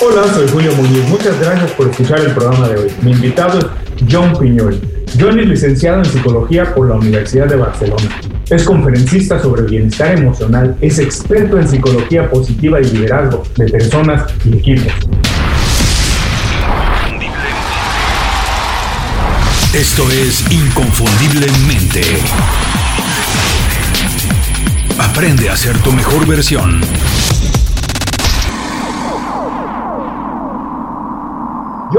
[0.00, 1.08] Hola, soy Julio Muñiz.
[1.08, 2.92] Muchas gracias por escuchar el programa de hoy.
[3.02, 3.66] Mi invitado es
[4.08, 4.80] John Piñol.
[5.18, 8.08] John es licenciado en psicología por la Universidad de Barcelona.
[8.48, 14.58] Es conferencista sobre bienestar emocional, es experto en psicología positiva y liderazgo de personas y
[14.58, 14.92] equipos.
[19.74, 22.02] Esto es Inconfundiblemente.
[24.96, 26.80] Aprende a ser tu mejor versión.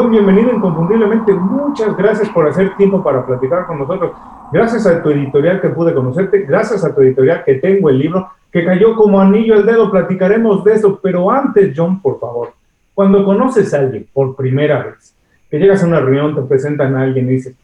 [0.07, 1.33] Bienvenido inconfundiblemente.
[1.33, 4.11] Muchas gracias por hacer tiempo para platicar con nosotros.
[4.51, 8.29] Gracias a tu editorial que pude conocerte, gracias a tu editorial que tengo el libro,
[8.51, 9.91] que cayó como anillo al dedo.
[9.91, 12.53] Platicaremos de eso, pero antes, John, por favor,
[12.93, 15.13] cuando conoces a alguien por primera vez,
[15.51, 17.55] que llegas a una reunión, te presentan a alguien y dices,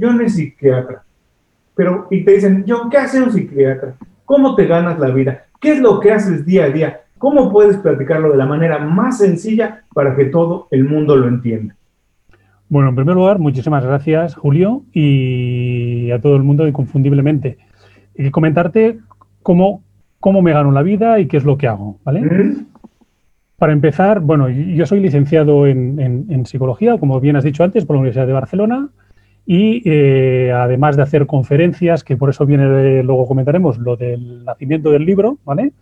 [0.00, 1.02] John es psiquiatra,
[1.74, 3.94] pero y te dicen, John, ¿qué hace un psiquiatra?
[4.24, 5.46] ¿Cómo te ganas la vida?
[5.60, 7.00] ¿Qué es lo que haces día a día?
[7.18, 11.74] ¿Cómo puedes platicarlo de la manera más sencilla para que todo el mundo lo entienda?
[12.70, 17.58] Bueno, en primer lugar, muchísimas gracias, Julio, y a todo el mundo inconfundiblemente.
[18.14, 19.00] Y comentarte
[19.42, 19.82] cómo,
[20.20, 22.22] cómo me gano la vida y qué es lo que hago, ¿vale?
[23.56, 28.02] Para empezar, bueno, yo soy licenciado en, psicología, como bien has dicho antes, por la
[28.02, 28.88] Universidad de Barcelona,
[29.44, 34.92] y eh, además de hacer conferencias, que por eso viene, luego comentaremos, lo del nacimiento
[34.92, 35.72] del libro, ¿vale?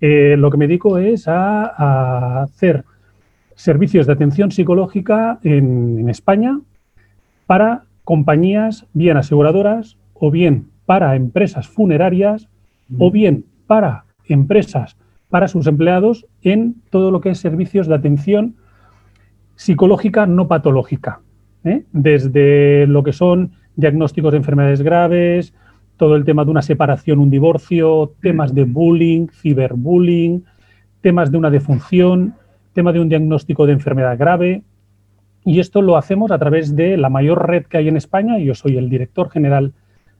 [0.00, 2.84] Eh, lo que me dedico es a, hacer
[3.62, 6.60] servicios de atención psicológica en, España
[7.46, 12.48] para compañías bien aseguradoras o bien para empresas funerarias
[12.98, 14.96] o bien para empresas
[15.28, 18.56] para sus empleados en todo lo que es servicios de atención
[19.54, 21.20] psicológica no patológica,
[21.62, 21.84] ¿eh?
[21.92, 25.54] desde lo que son diagnósticos de enfermedades graves,
[25.96, 30.44] todo el tema de una separación, un divorcio, temas de bullying, ciberbullying,
[31.00, 32.34] temas de una defunción,
[32.72, 34.62] tema de un diagnóstico de enfermedad grave.
[35.44, 38.38] Y esto lo hacemos a través de la mayor red que hay en España.
[38.38, 39.72] Yo soy el director general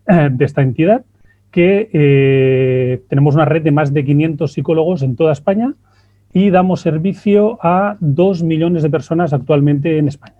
[0.08, 1.04] eh, de esta entidad,
[1.50, 5.74] que eh, tenemos una red de más de 500 psicólogos en toda España
[6.32, 10.36] y damos servicio a dos millones de personas actualmente en España.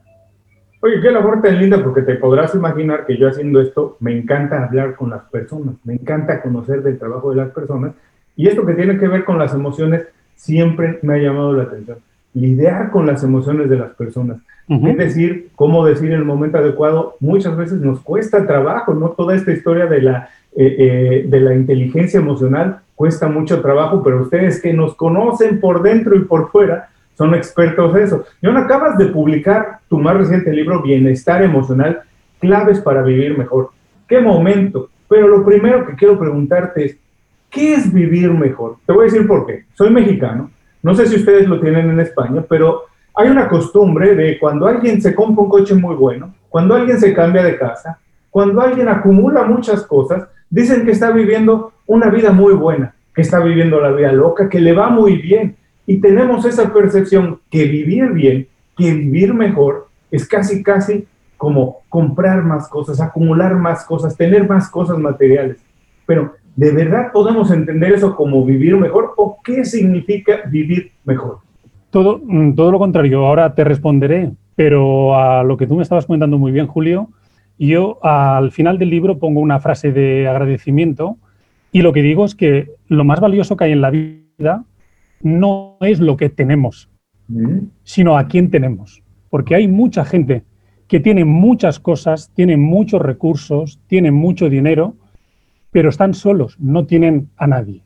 [0.80, 4.64] Oye, qué labor tan linda, porque te podrás imaginar que yo haciendo esto me encanta
[4.64, 7.92] hablar con las personas, me encanta conocer del trabajo de las personas,
[8.34, 11.98] y esto que tiene que ver con las emociones siempre me ha llamado la atención.
[12.34, 14.38] Lidiar con las emociones de las personas.
[14.68, 19.10] Es decir, cómo decir en el momento adecuado, muchas veces nos cuesta trabajo, ¿no?
[19.10, 24.22] Toda esta historia de la, eh, eh, de la inteligencia emocional cuesta mucho trabajo, pero
[24.22, 26.88] ustedes que nos conocen por dentro y por fuera,
[27.18, 28.24] son expertos en eso.
[28.42, 32.02] John, acabas de publicar tu más reciente libro, Bienestar Emocional,
[32.40, 33.70] claves para vivir mejor.
[34.08, 34.88] ¿Qué momento?
[35.08, 36.96] Pero lo primero que quiero preguntarte es,
[37.50, 38.76] ¿qué es vivir mejor?
[38.86, 39.64] Te voy a decir por qué.
[39.74, 40.50] Soy mexicano,
[40.82, 42.84] no sé si ustedes lo tienen en España, pero
[43.14, 47.14] hay una costumbre de cuando alguien se compra un coche muy bueno, cuando alguien se
[47.14, 47.98] cambia de casa,
[48.30, 53.40] cuando alguien acumula muchas cosas, dicen que está viviendo una vida muy buena, que está
[53.40, 55.56] viviendo la vida loca, que le va muy bien.
[55.86, 61.06] Y tenemos esa percepción que vivir bien, que vivir mejor, es casi, casi
[61.36, 65.58] como comprar más cosas, acumular más cosas, tener más cosas materiales.
[66.06, 71.38] Pero, ¿de verdad podemos entender eso como vivir mejor o qué significa vivir mejor?
[71.90, 76.06] Todo, mm, todo lo contrario, ahora te responderé, pero a lo que tú me estabas
[76.06, 77.08] comentando muy bien, Julio,
[77.58, 81.16] yo al final del libro pongo una frase de agradecimiento
[81.70, 84.64] y lo que digo es que lo más valioso que hay en la vida
[85.22, 86.90] no es lo que tenemos,
[87.28, 87.58] mm.
[87.82, 89.02] sino a quién tenemos.
[89.30, 90.42] Porque hay mucha gente
[90.88, 94.94] que tiene muchas cosas, tiene muchos recursos, tiene mucho dinero,
[95.72, 97.82] pero están solos, no tienen a nadie.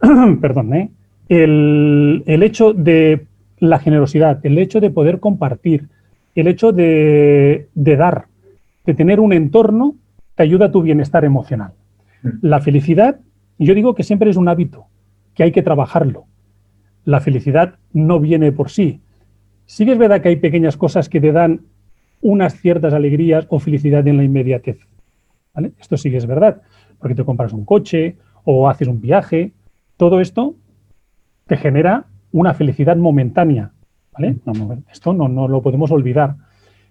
[0.40, 0.90] Perdón, ¿eh?
[1.28, 3.26] el, hecho de
[3.58, 5.88] la generosidad, el hecho de poder compartir,
[6.36, 8.26] el hecho de, de dar,
[8.86, 9.96] de tener un entorno,
[10.36, 11.72] te ayuda a tu bienestar emocional.
[12.22, 12.28] Mm.
[12.42, 13.18] La felicidad,
[13.58, 14.86] yo digo que siempre es un hábito,
[15.34, 16.28] que hay que trabajarlo
[17.08, 19.00] la felicidad no viene por sí.
[19.64, 21.62] Sí que es verdad que hay pequeñas cosas que te dan
[22.20, 24.76] unas ciertas alegrías o felicidad en la inmediatez.
[25.80, 26.60] Esto sí que es verdad,
[26.98, 29.52] porque te compras un coche o haces un viaje.
[29.96, 30.54] Todo esto
[31.46, 33.72] te genera una felicidad momentánea.
[34.90, 36.36] esto no, lo podemos olvidar.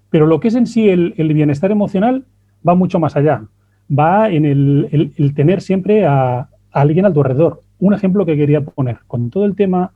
[0.09, 2.25] Pero lo que es en sí el, bienestar emocional
[2.67, 3.45] va mucho más allá.
[3.91, 7.61] Va en el, tener siempre a, a, alguien a tu alrededor.
[7.79, 9.91] Un ejemplo que quería poner, con todo el tema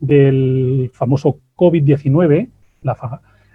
[0.00, 2.48] del famoso COVID-19,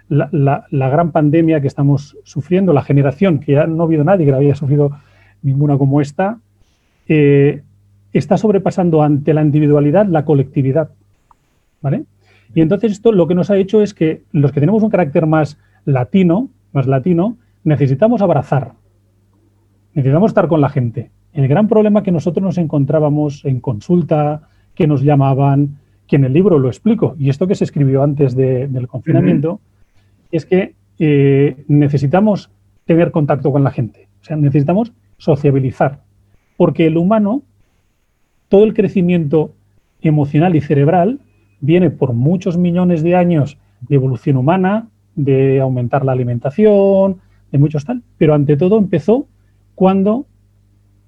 [0.08, 4.32] la, gran pandemia que estamos sufriendo, la generación, que ya no ha habido nadie que
[4.32, 4.92] la haya sufrido
[5.44, 6.40] ninguna como esta,
[7.06, 7.62] eh,
[8.12, 10.90] está sobrepasando ante la individualidad la colectividad.
[11.80, 12.04] ¿vale?
[12.54, 15.26] Y entonces esto lo que nos ha hecho es que los que tenemos un carácter
[15.26, 18.72] más latino, más latino, necesitamos abrazar,
[19.92, 21.10] necesitamos estar con la gente.
[21.32, 26.32] El gran problema que nosotros nos encontrábamos en consulta, que nos llamaban, que en el
[26.32, 29.60] libro lo explico, y esto que se escribió antes del confinamiento,
[30.30, 32.50] es que eh, necesitamos
[32.84, 34.92] tener contacto con la gente, o sea, necesitamos
[35.24, 36.00] sociabilizar,
[36.56, 37.42] porque el humano,
[38.48, 39.52] todo el crecimiento
[40.02, 41.20] emocional y cerebral
[41.60, 47.84] viene por muchos millones de años de evolución humana, de aumentar la alimentación, de muchos
[47.84, 49.26] tal, pero ante todo empezó
[49.74, 50.26] cuando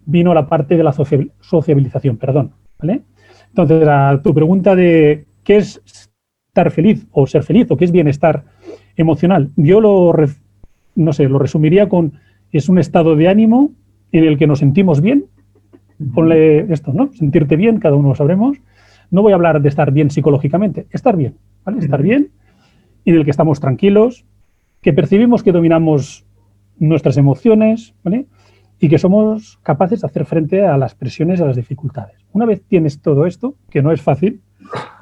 [0.07, 3.03] vino la parte de la sociabilización, perdón, ¿vale?
[3.49, 5.83] Entonces, a tu pregunta de qué es
[6.49, 8.45] estar feliz o ser feliz o qué es bienestar
[8.97, 10.15] emocional, yo lo,
[10.95, 12.15] no sé, lo resumiría con
[12.53, 13.73] es un estado de ánimo
[14.13, 15.27] en el que nos sentimos bien,
[16.15, 17.13] ponle esto, ¿no?
[17.13, 18.59] Sentirte bien, cada uno lo sabremos.
[19.11, 21.79] No voy a hablar de estar bien psicológicamente, estar bien, ¿vale?
[21.79, 22.31] Estar bien,
[23.05, 24.25] en el que estamos tranquilos,
[24.81, 26.27] que percibimos que dominamos
[26.79, 28.27] nuestras emociones, ¿vale?
[28.79, 32.27] Y que somos capaces de hacer frente a las presiones a las dificultades.
[32.33, 34.43] Una vez tienes todo esto, que no es fácil,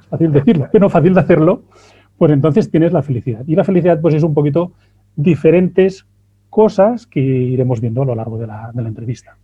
[0.00, 1.64] es fácil decirlo, pero no fácil de hacerlo,
[2.16, 3.42] pues entonces tienes la felicidad.
[3.46, 4.72] Y la felicidad, pues es un poquito
[5.16, 6.06] diferentes
[6.54, 9.36] cosas que iremos viendo a lo largo de la, de la entrevista.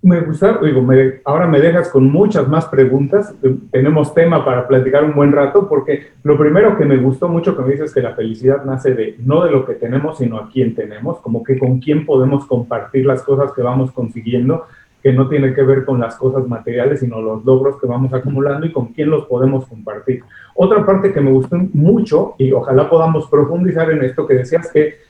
[0.00, 0.82] Me gusta, digo,
[1.26, 3.34] ahora me dejas con muchas más preguntas.
[3.70, 7.62] Tenemos tema para platicar un buen rato, porque lo primero que me gustó mucho que
[7.62, 10.74] me dices que la felicidad nace de no de lo que tenemos, sino a quién
[10.74, 14.64] tenemos, como que con quién podemos compartir las cosas que vamos consiguiendo,
[15.02, 18.64] que no tiene que ver con las cosas materiales, sino los logros que vamos acumulando
[18.66, 20.22] y con quién los podemos compartir.
[20.54, 25.09] Otra parte que me gustó mucho, y ojalá podamos profundizar en esto que decías que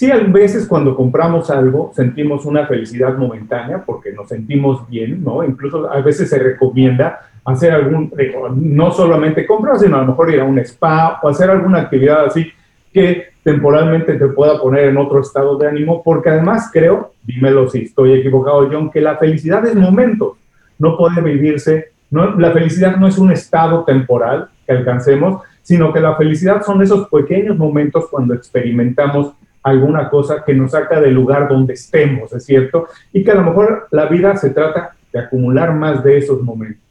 [0.00, 5.44] Sí, a veces cuando compramos algo sentimos una felicidad momentánea porque nos sentimos bien, ¿no?
[5.44, 8.10] Incluso a veces se recomienda hacer algún,
[8.56, 12.24] no solamente comprar, sino a lo mejor ir a un spa o hacer alguna actividad
[12.24, 12.50] así
[12.90, 17.82] que temporalmente te pueda poner en otro estado de ánimo, porque además creo, dímelo si
[17.82, 20.38] estoy equivocado, John, que la felicidad es momento,
[20.78, 26.00] no puede vivirse, no, la felicidad no es un estado temporal que alcancemos, sino que
[26.00, 31.48] la felicidad son esos pequeños momentos cuando experimentamos alguna cosa que nos saca del lugar
[31.48, 32.86] donde estemos, ¿es cierto?
[33.12, 36.82] Y que a lo mejor la vida se trata de acumular más de esos momentos.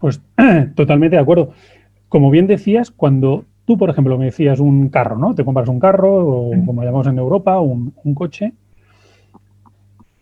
[0.00, 0.20] Pues
[0.74, 1.50] totalmente de acuerdo.
[2.08, 5.34] Como bien decías, cuando tú, por ejemplo, me decías un carro, ¿no?
[5.34, 8.52] Te compras un carro o, como llamamos en Europa, un, coche.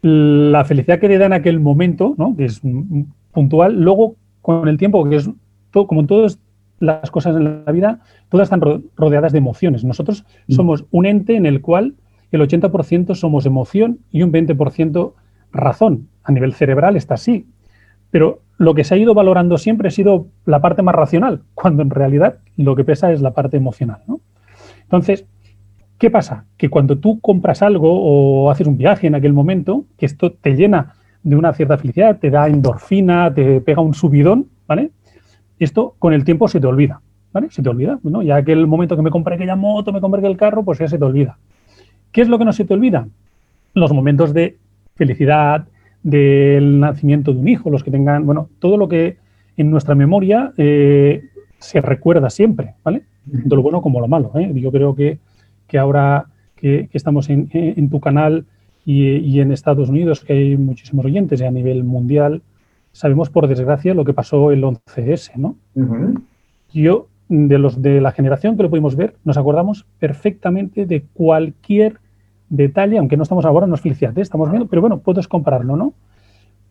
[0.02, 2.36] La felicidad que te da en aquel momento, ¿no?
[2.36, 2.60] Que es
[3.32, 5.30] puntual, luego con el tiempo, que es
[5.70, 6.38] todo, como todo es
[6.80, 8.60] las cosas en la vida, todas están
[8.96, 9.84] rodeadas de emociones.
[9.84, 10.52] Nosotros mm.
[10.52, 11.94] somos un ente en el cual
[12.30, 15.12] el 80% somos emoción y un 20%
[15.52, 16.08] razón.
[16.22, 17.46] A nivel cerebral está así.
[18.10, 21.82] Pero lo que se ha ido valorando siempre ha sido la parte más racional, cuando
[21.82, 24.02] en realidad lo que pesa es la parte emocional.
[24.82, 25.26] Entonces,
[25.98, 26.44] ¿qué pasa?
[26.56, 30.54] Que cuando tú compras algo o haces un viaje en aquel momento, que esto te
[30.56, 34.90] llena de una cierta felicidad, te da endorfina, te pega un subidón, ¿vale?
[35.58, 37.00] Esto con el tiempo se te olvida,
[37.32, 37.48] ¿vale?
[37.50, 38.22] Se te olvida, ¿no?
[38.22, 40.88] Ya que el momento que me compré aquella moto, me compré aquel carro, pues ya
[40.88, 41.38] se te olvida.
[42.12, 43.08] ¿Qué es lo que no se te olvida?
[43.74, 44.56] Los momentos de
[44.96, 45.66] felicidad,
[46.02, 49.16] del nacimiento de un hijo, los que tengan, bueno, todo lo que
[49.56, 51.24] en nuestra memoria eh,
[51.58, 53.02] se recuerda siempre, ¿vale?
[53.30, 54.30] Tanto lo bueno como lo malo.
[54.36, 54.50] ¿eh?
[54.54, 55.18] Yo creo que,
[55.78, 58.46] ahora que, estamos en, tu canal
[58.86, 62.42] y, y, en Estados Unidos, que hay muchísimos oyentes y a nivel mundial,
[62.98, 65.54] sabemos por desgracia lo que pasó el 11S, ¿no?
[66.72, 72.00] Yo, de los de la generación que lo pudimos ver, nos acordamos perfectamente de cualquier
[72.48, 74.22] detalle, aunque no estamos ahora, no es felicidad, ¿eh?
[74.22, 75.94] estamos viendo, pero bueno, puedes compararlo, ¿no?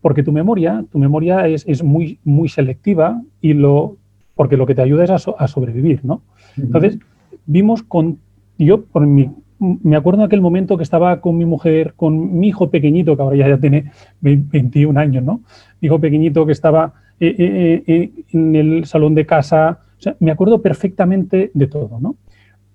[0.02, 3.96] Porque tu memoria, tu memoria es, muy, muy selectiva y lo,
[4.36, 6.24] porque lo que te ayuda es a, sobrevivir, ¿no?
[6.58, 7.00] Entonces,
[7.46, 8.20] vimos con,
[8.58, 12.50] yo por mi me acuerdo en aquel momento que estaba con mi mujer, con mi
[12.50, 15.42] hijo pequeñito, que ahora ya, tiene 21 años, ¿no?
[15.82, 19.80] Mi hijo pequeñito que estaba eh, eh, eh, en el salón de casa.
[19.98, 22.16] O sea, me acuerdo perfectamente de todo, ¿no?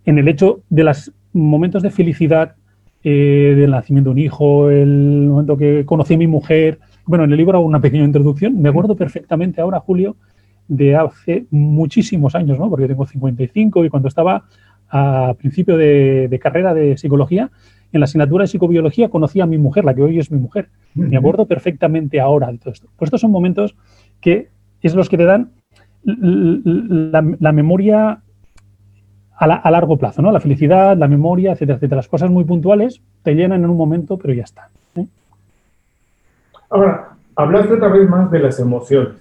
[0.05, 2.57] En el hecho de los momentos de felicidad
[3.05, 6.79] del nacimiento de un hijo, el momento que conocí a mi mujer.
[7.05, 8.63] Bueno, en el libro hago una pequeña introducción.
[8.63, 10.15] Me acuerdo perfectamente ahora, Julio,
[10.69, 12.71] de hace muchísimos años, ¿no?
[12.71, 14.45] Porque tengo 55 y cuando estaba
[14.93, 17.51] a principio de, carrera de psicología,
[17.93, 20.69] en la asignatura de psicobiología conocí a mi mujer, la que hoy es mi mujer.
[20.95, 22.89] Me acuerdo perfectamente ahora de todo esto.
[22.97, 23.75] Pues estos son momentos
[24.21, 24.49] que
[24.83, 25.51] es los que te dan
[26.05, 28.21] la, memoria
[29.37, 30.31] a, largo plazo, ¿no?
[30.31, 31.97] La felicidad, la memoria, etcétera, etcétera.
[31.97, 34.69] Las cosas muy puntuales te llenan en un momento, pero ya está.
[34.97, 35.07] ¿eh?
[36.69, 39.15] Ahora, hablaste otra vez más de las emociones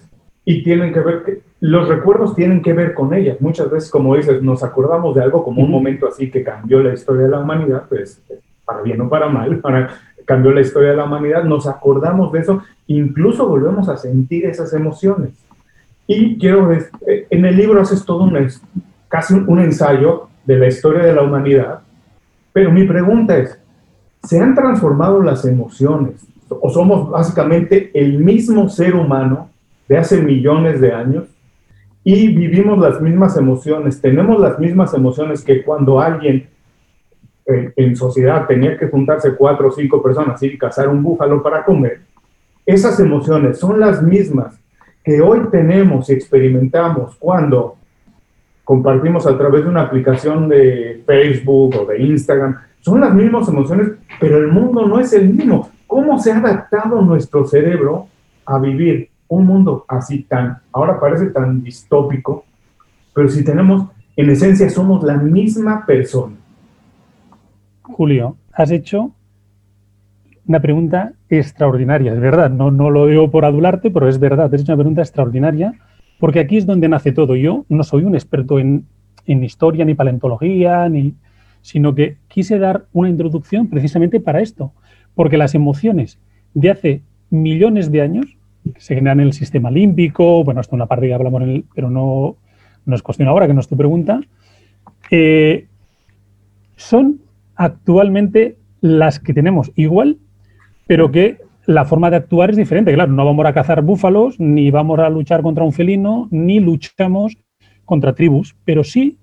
[0.44, 3.40] y tienen que ver que los recuerdos tienen que ver con ellas.
[3.40, 6.94] Muchas veces, como dices, nos acordamos de algo como un momento así que cambió la
[6.94, 8.20] historia de la humanidad, pues
[8.66, 9.90] para bien o para mal, para,
[10.26, 14.74] cambió la historia de la humanidad, nos acordamos de eso, incluso volvemos a sentir esas
[14.74, 15.34] emociones.
[16.08, 18.50] Y quiero, eh, en el libro haces todo un,
[19.08, 21.82] casi un ensayo de la historia de la humanidad,
[22.52, 23.58] pero mi pregunta es,
[24.24, 26.26] ¿se han transformado las emociones?
[26.50, 29.50] ¿O somos básicamente el mismo ser humano
[29.88, 31.26] de hace millones de años?
[32.04, 36.48] Y vivimos las mismas emociones, tenemos las mismas emociones que cuando alguien
[37.46, 42.02] en sociedad tenía que juntarse cuatro o cinco personas y cazar un búfalo para comer,
[42.66, 44.60] esas emociones son las mismas
[45.04, 47.76] que hoy tenemos y experimentamos cuando
[48.64, 52.58] compartimos a través de una aplicación de Facebook o de Instagram.
[52.80, 55.70] Son las mismas emociones, pero el mundo no es el mismo.
[55.88, 58.08] ¿Cómo se ha adaptado nuestro cerebro
[58.46, 62.44] a vivir un mundo así tan, ahora parece tan distópico,
[63.14, 66.36] pero si tenemos, en esencia somos la misma persona.
[67.82, 69.12] Julio, has hecho
[70.46, 74.62] una pregunta extraordinaria, es verdad, no, no lo digo por adularte, pero es verdad, has
[74.62, 75.76] hecho una pregunta extraordinaria,
[76.20, 77.38] porque aquí es donde nace todo.
[77.38, 78.86] Yo no soy un experto en,
[79.26, 81.16] en historia, ni paleontología, ni,
[81.62, 84.74] sino que quise dar una introducción precisamente para esto,
[85.16, 86.20] porque las emociones
[86.54, 88.38] de hace millones de años
[88.78, 91.66] se generan en el sistema límbico, bueno, esto es una parte que hablamos, en el,
[91.74, 92.38] pero no,
[92.86, 94.22] no es cuestión ahora, que no es tu pregunta,
[95.10, 95.68] eh,
[96.76, 97.22] son
[97.56, 100.18] actualmente las que tenemos igual,
[100.88, 102.94] pero que la forma de actuar es diferente.
[102.94, 107.38] Claro, no vamos a cazar búfalos, ni vamos a luchar contra un felino, ni luchamos
[107.86, 109.18] contra tribus, pero sí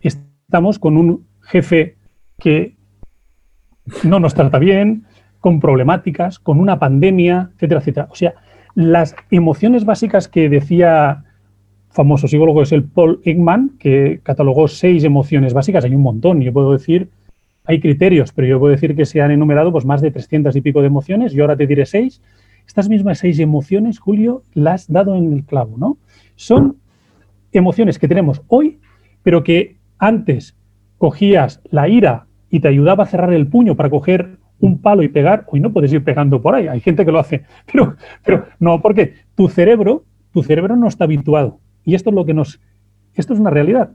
[0.00, 1.96] estamos con un jefe
[2.38, 2.76] que
[4.04, 5.04] no nos trata bien,
[5.40, 8.08] con problemáticas, con una pandemia, etcétera, etcétera.
[8.10, 8.34] O sea,
[8.74, 11.24] las emociones básicas que decía
[11.90, 16.52] famoso psicólogo es el Paul Ekman, que catalogó seis emociones básicas, hay un montón, yo
[16.52, 17.08] puedo decir,
[17.64, 20.60] hay criterios, pero yo puedo decir que se han enumerado pues, más de 300 y
[20.60, 22.22] pico de emociones, yo ahora te diré seis.
[22.66, 25.98] Estas mismas seis emociones, Julio, las has dado en el clavo, ¿no?
[26.36, 26.76] Son
[27.52, 28.78] emociones que tenemos hoy,
[29.22, 30.56] pero que antes
[30.98, 35.08] cogías la ira y te ayudaba a cerrar el puño para coger un palo y
[35.08, 38.46] pegar, hoy no puedes ir pegando por ahí, hay gente que lo hace, pero, pero
[38.58, 41.58] no, porque tu cerebro, tu cerebro no está habituado.
[41.84, 42.60] Y esto es lo que nos,
[43.14, 43.90] esto es una realidad.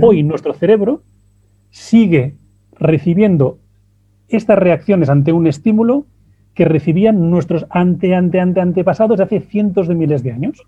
[0.00, 1.02] Hoy nuestro cerebro
[1.68, 2.34] sigue
[2.78, 3.58] recibiendo
[4.28, 6.06] estas reacciones ante un estímulo
[6.54, 10.66] que recibían nuestros ante, ante, ante, antepasados hace cientos de miles de años.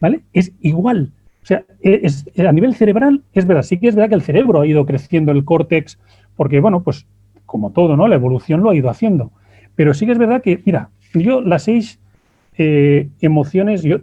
[0.00, 0.20] ¿Vale?
[0.32, 1.10] Es igual.
[1.42, 4.60] O sea, es, a nivel cerebral, es verdad, sí que es verdad que el cerebro
[4.60, 5.98] ha ido creciendo el córtex,
[6.36, 7.06] porque, bueno, pues
[7.48, 8.06] como todo, ¿no?
[8.06, 9.32] La evolución lo ha ido haciendo.
[9.74, 11.98] Pero sí que es verdad que, mira, yo las seis
[12.58, 14.00] eh, emociones, yo,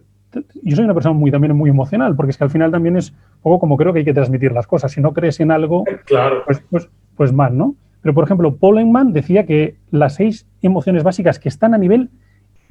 [0.63, 3.11] yo soy una persona muy, también muy emocional, porque es que al final también es
[3.11, 4.91] un poco como creo que hay que transmitir las cosas.
[4.91, 6.41] Si no crees en algo, claro.
[6.45, 7.75] pues, pues, pues mal, ¿no?
[8.01, 12.09] Pero, por ejemplo, Pollenman decía que las seis emociones básicas que están a nivel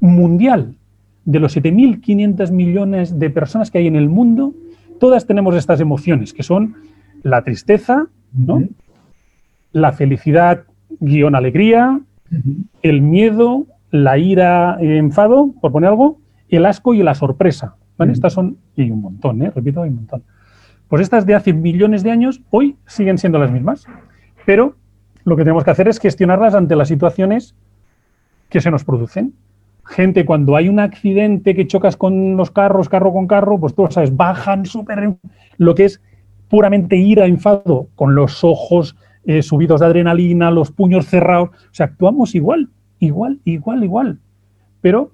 [0.01, 0.75] mundial,
[1.23, 4.53] de los 7.500 millones de personas que hay en el mundo,
[4.99, 6.75] todas tenemos estas emociones, que son
[7.23, 8.61] la tristeza, ¿no?
[9.75, 10.63] La felicidad
[11.01, 11.99] guion alegría,
[12.81, 17.75] el miedo, la ira enfado, por poner algo, el asco y la sorpresa.
[17.97, 18.13] ¿vale?
[18.13, 19.51] Estas son, y un montón, ¿eh?
[19.53, 20.23] repito, hay un montón.
[20.87, 23.85] Pues estas de hace millones de años hoy siguen siendo las mismas,
[24.45, 24.77] pero
[25.25, 27.53] lo que tenemos que hacer es gestionarlas ante las situaciones
[28.47, 29.33] que se nos producen.
[29.83, 33.83] Gente, cuando hay un accidente que chocas con los carros, carro con carro, pues tú
[33.83, 35.17] lo sabes, bajan súper
[35.57, 36.01] lo que es
[36.47, 41.49] puramente ira, enfado, con los ojos eh, subidos de adrenalina, los puños cerrados.
[41.49, 44.19] O sea, actuamos igual, igual, igual, igual.
[44.81, 45.11] Pero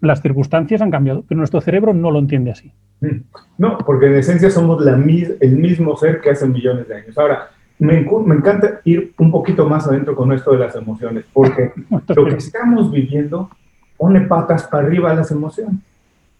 [0.00, 2.72] las circunstancias han cambiado, pero nuestro cerebro no lo entiende así.
[3.00, 3.22] Mm.
[3.58, 7.18] No, porque en esencia somos la, el mismo ser que hace millones de años.
[7.18, 11.72] Ahora, me, me, encanta ir un poquito más adentro con esto de las emociones, porque
[12.16, 13.50] lo que estamos viviendo
[13.96, 15.80] pone patas para arriba a las emociones.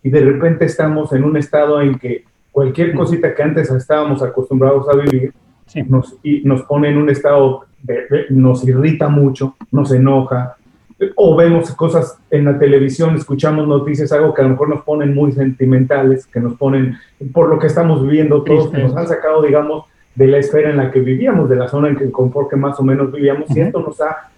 [0.03, 4.89] Y de repente estamos en un estado en que cualquier cosita que antes estábamos acostumbrados
[4.89, 5.33] a vivir,
[5.89, 10.57] nos, y nos pone en un estado, de, nos irrita mucho, nos enoja,
[11.17, 15.15] o vemos cosas en la televisión, escuchamos noticias, algo que a lo mejor nos ponen
[15.15, 16.97] muy sentimentales, que nos ponen,
[17.33, 20.77] por lo que estamos viviendo todos, que nos han sacado, digamos, de la esfera en
[20.77, 23.61] la que vivíamos, de la zona en que confort que más o menos vivíamos, y
[23.61, 24.31] esto nos ha,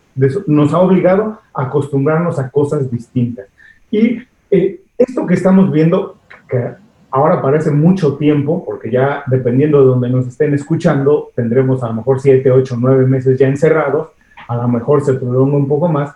[0.47, 3.47] nos ha obligado a acostumbrarnos a cosas distintas.
[3.91, 6.17] Y eh, esto que estamos viendo,
[6.49, 6.71] que
[7.17, 11.95] Ahora parece mucho tiempo, porque ya dependiendo de donde nos estén escuchando, tendremos a lo
[11.95, 14.09] mejor siete, ocho, nueve meses ya encerrados,
[14.47, 16.15] a lo mejor se prolonga un poco más.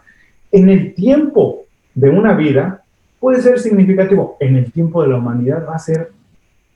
[0.52, 1.60] En el tiempo
[1.94, 2.82] de una vida
[3.18, 6.12] puede ser significativo, en el tiempo de la humanidad va a ser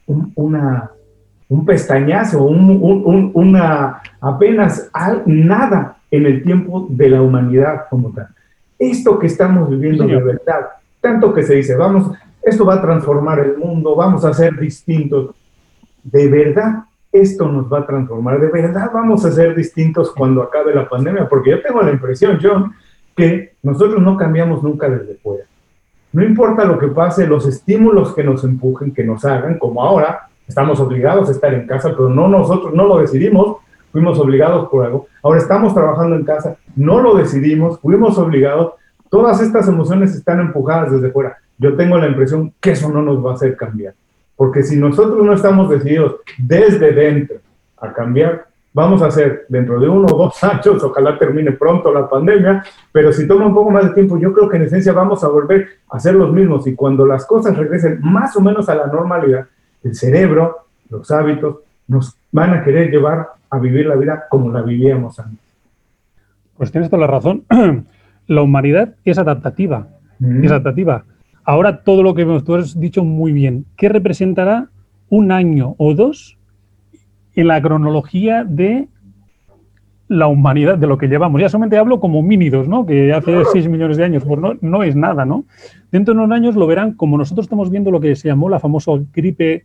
[0.07, 0.91] una,
[1.51, 4.91] un pestañazo, un, una, apenas
[5.27, 8.29] nada en el tiempo de la humanidad como tal.
[8.79, 10.61] Esto que estamos viviendo de verdad,
[11.03, 12.11] tanto que se dice, vamos,
[12.45, 15.35] esto va a transformar el mundo, vamos a ser distintos.
[16.03, 18.41] De verdad, esto nos va a transformar.
[18.41, 22.39] De verdad, vamos a ser distintos cuando acabe la pandemia, porque yo tengo la impresión,
[22.43, 22.73] John,
[23.17, 25.45] que nosotros no cambiamos nunca desde fuera.
[26.13, 30.29] No importa lo que pase, los estímulos que nos empujen, que nos hagan, como ahora,
[30.47, 33.57] estamos obligados a estar en casa, pero no nosotros no lo decidimos,
[33.91, 35.07] fuimos obligados por algo.
[35.23, 38.75] Ahora estamos trabajando en casa, no lo decidimos, fuimos obligados.
[39.09, 41.39] Todas estas emociones están empujadas desde fuera.
[41.59, 43.95] Yo tengo la impresión que eso no nos va a hacer cambiar.
[44.37, 47.37] Porque si nosotros no estamos decididos desde dentro
[47.79, 52.09] a cambiar, vamos a hacer dentro de uno o dos años, ojalá termine pronto la
[52.09, 55.23] pandemia, pero si toma un poco más de tiempo, yo creo que en esencia vamos
[55.23, 58.75] a volver a ser los mismos y cuando las cosas regresen más o menos a
[58.75, 59.47] la normalidad,
[59.83, 64.63] el cerebro, los hábitos, nos van a querer llevar a vivir la vida como la
[64.63, 65.39] vivíamos antes.
[66.57, 67.45] Pues tienes toda la razón.
[68.27, 69.87] La humanidad es adaptativa,
[70.19, 71.05] es adaptativa.
[71.45, 73.67] Ahora todo lo que tú has dicho muy bien.
[73.77, 74.69] ¿Qué representará
[75.09, 76.39] un año o dos
[77.35, 78.89] en la cronología de
[80.09, 81.41] la humanidad, de lo que llevamos.
[81.41, 82.85] Ya solamente hablo como mínidos, ¿no?
[82.87, 85.45] Que hace 6 millones de años, pues no, no es nada, ¿no?
[85.91, 88.61] Dentro de unos años lo verán como nosotros estamos viendo lo que se llamó la
[88.61, 89.65] famosa gripe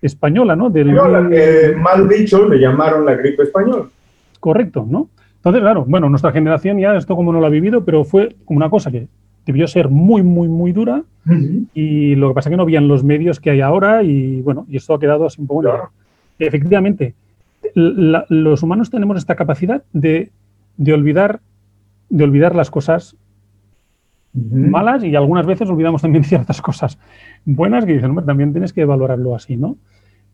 [0.00, 0.70] española, ¿no?
[0.70, 0.92] Del,
[1.76, 3.84] mal dicho le llamaron la gripe española.
[4.40, 5.08] Correcto, ¿no?
[5.36, 8.58] Entonces, claro, bueno, nuestra generación ya esto como no lo ha vivido, pero fue como
[8.58, 9.08] una cosa que
[9.46, 11.02] debió ser muy, muy, muy dura
[11.74, 14.66] y lo que pasa es que no habían los medios que hay ahora y bueno,
[14.68, 15.90] y esto ha quedado así un poco
[16.38, 17.14] efectivamente,
[17.74, 20.30] los humanos tenemos esta capacidad de,
[20.92, 21.40] olvidar,
[22.08, 23.16] de olvidar las cosas
[24.32, 26.98] malas y algunas veces olvidamos también ciertas cosas
[27.44, 29.76] buenas que dicen, hombre, también tienes que valorarlo así, ¿no?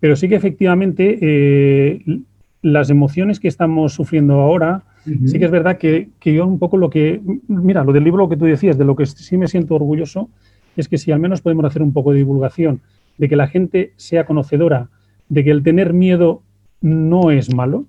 [0.01, 2.21] Pero sí que efectivamente eh,
[2.63, 4.83] las emociones que estamos sufriendo ahora,
[5.27, 8.29] sí que es verdad que, que, yo un poco lo que, mira, lo del libro
[8.29, 10.29] que tú decías, de lo que sí me siento orgulloso,
[10.77, 12.81] es que si al menos podemos hacer un poco de divulgación,
[13.19, 14.89] de que la gente sea conocedora
[15.29, 16.43] de que el tener miedo
[16.81, 17.87] no es malo.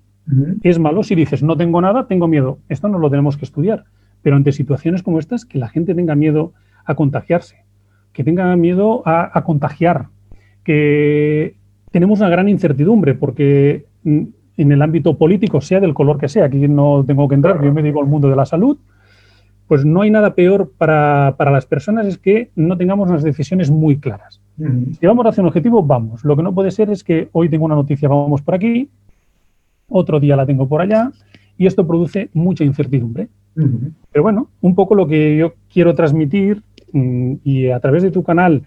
[0.62, 2.58] Es malo si dices, no tengo nada, tengo miedo.
[2.68, 3.84] Esto no lo tenemos que estudiar.
[4.20, 6.52] Pero ante situaciones como estas, que la gente tenga miedo
[6.84, 7.64] a contagiarse,
[8.12, 10.08] que tenga miedo a, contagiar,
[10.64, 11.54] que
[11.92, 13.86] tenemos una gran incertidumbre porque
[14.58, 17.72] en el ámbito político, sea del color que sea, aquí no tengo que entrar, yo
[17.72, 18.76] me digo al mundo de la salud,
[19.68, 23.70] pues no hay nada peor para, para las personas es que no tengamos unas decisiones
[23.70, 24.40] muy claras.
[24.98, 26.24] Si vamos hacia un objetivo, vamos.
[26.24, 28.88] Lo que no puede ser es que hoy tengo una noticia, vamos por aquí,
[29.88, 31.12] otro día la tengo por allá,
[31.56, 33.28] y esto produce mucha incertidumbre.
[33.54, 38.24] Pero bueno, un poco lo que yo quiero transmitir, mm, y a través de tu
[38.24, 38.64] canal,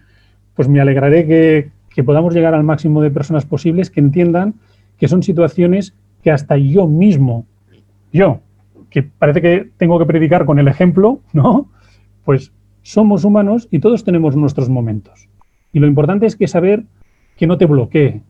[0.54, 4.54] pues me alegraré que, que podamos llegar al máximo de personas posibles que entiendan
[5.02, 7.44] que son situaciones que hasta yo mismo,
[8.12, 8.38] yo,
[8.88, 11.66] que parece que tengo que predicar con el ejemplo, ¿no?
[12.24, 15.28] Pues somos humanos y todos tenemos nuestros momentos.
[15.72, 16.84] Y lo importante es que saber
[17.36, 18.22] que no te bloquee.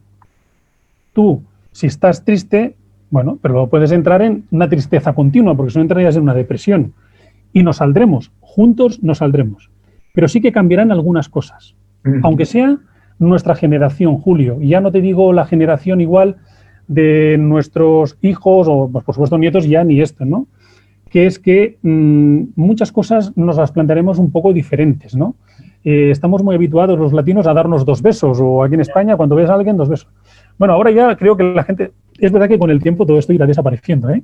[1.12, 2.74] Tú, si estás triste,
[3.10, 6.94] bueno, pero puedes entrar en una tristeza continua, porque si no entrarías en una depresión.
[7.52, 9.68] Y nos saldremos, juntos nos saldremos.
[10.14, 11.74] Pero sí que cambiarán algunas cosas.
[12.22, 12.78] Aunque sea
[13.18, 14.56] nuestra generación, Julio.
[14.62, 16.38] Y ya no te digo la generación igual
[16.88, 20.46] de nuestros hijos o, pues, por supuesto, nietos, ya ni esto, ¿no?
[21.10, 25.34] Que es que mm, muchas cosas nos las plantearemos un poco diferentes, ¿no?
[25.84, 29.36] Eh, estamos muy habituados los latinos a darnos dos besos, o aquí en España, cuando
[29.36, 30.08] ves a alguien, dos besos.
[30.58, 33.32] Bueno, ahora ya creo que la gente, es verdad que con el tiempo todo esto
[33.32, 34.22] irá desapareciendo, ¿eh?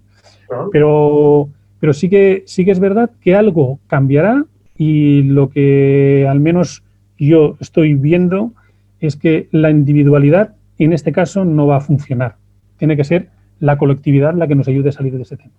[0.73, 1.49] Pero,
[1.81, 4.45] pero sí, que, sí que es verdad que algo cambiará
[4.77, 6.83] y lo que al menos
[7.19, 8.53] yo estoy viendo
[9.01, 12.37] es que la individualidad en este caso no va a funcionar.
[12.79, 13.29] Tiene que ser
[13.61, 15.53] la colectividad la que nos ayude a salir de ese tema.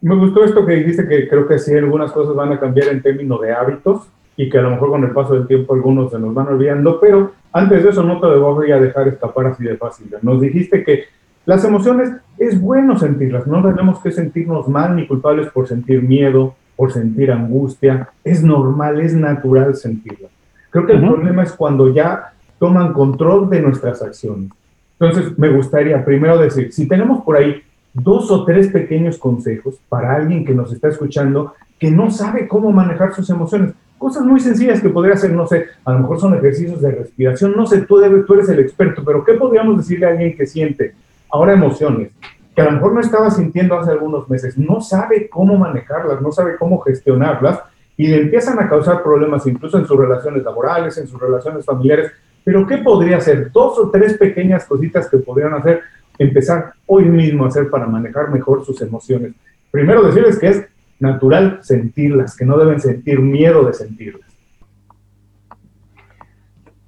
[0.00, 3.02] Me gustó esto que dijiste, que creo que sí, algunas cosas van a cambiar en
[3.02, 6.18] términos de hábitos y que a lo mejor con el paso del tiempo algunos se
[6.18, 9.76] nos van olvidando, pero antes de eso no te voy a dejar escapar así de
[9.76, 10.08] fácil.
[10.22, 11.04] Nos dijiste que
[11.44, 16.54] las emociones es bueno sentirlas, no tenemos que sentirnos mal ni culpables por sentir miedo,
[16.76, 20.30] por sentir angustia, es normal, es natural sentirlas.
[20.70, 24.50] Creo que el problema es cuando ya toman control de nuestras acciones.
[24.98, 27.62] Entonces, me gustaría primero decir, si tenemos por ahí
[27.94, 32.72] dos o tres pequeños consejos para alguien que nos está escuchando que no sabe cómo
[32.72, 36.32] manejar sus emociones, Cosas muy sencillas que podría hacer, no sé, a lo mejor son
[36.34, 40.06] ejercicios de respiración, no sé, tú, debes, tú eres el experto, pero ¿qué podríamos decirle
[40.06, 40.94] a alguien que siente
[41.28, 42.12] ahora emociones?
[42.54, 46.32] que a lo mejor no estaba sintiendo hace algunos meses, no sabe cómo manejarlas, no
[46.32, 47.60] sabe cómo gestionarlas
[47.96, 52.10] y le empiezan a causar problemas incluso en sus relaciones laborales, en sus relaciones familiares,
[52.48, 53.52] Pero ¿qué podría hacer?
[53.52, 55.82] Dos o tres pequeñas cositas que podrían hacer,
[56.18, 59.32] empezar hoy mismo a hacer para manejar mejor sus emociones.
[59.70, 60.64] Primero decirles que es
[60.98, 64.30] natural sentirlas, que no deben sentir miedo de sentirlas.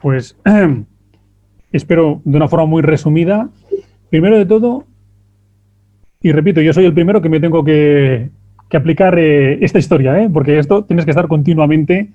[0.01, 0.35] Pues
[1.73, 3.51] espero de una forma muy resumida.
[4.09, 4.87] Primero de todo,
[6.23, 8.31] y repito, yo soy el primero que me tengo que,
[8.73, 10.31] aplicar eh, esta historia, ¿eh?
[10.33, 12.13] porque esto tienes que estar continuamente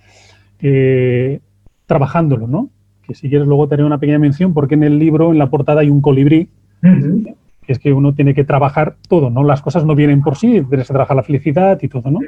[0.62, 1.42] eh,
[1.86, 2.72] trabajándolo, ¿no?
[3.08, 5.82] Que si quieres luego te una pequeña mención, porque en el libro, en la portada,
[5.82, 6.50] hay un colibrí,
[6.82, 9.44] que es que uno tiene que trabajar todo, ¿no?
[9.44, 12.20] Las cosas no vienen por sí, tienes que trabajar la felicidad y todo, ¿no?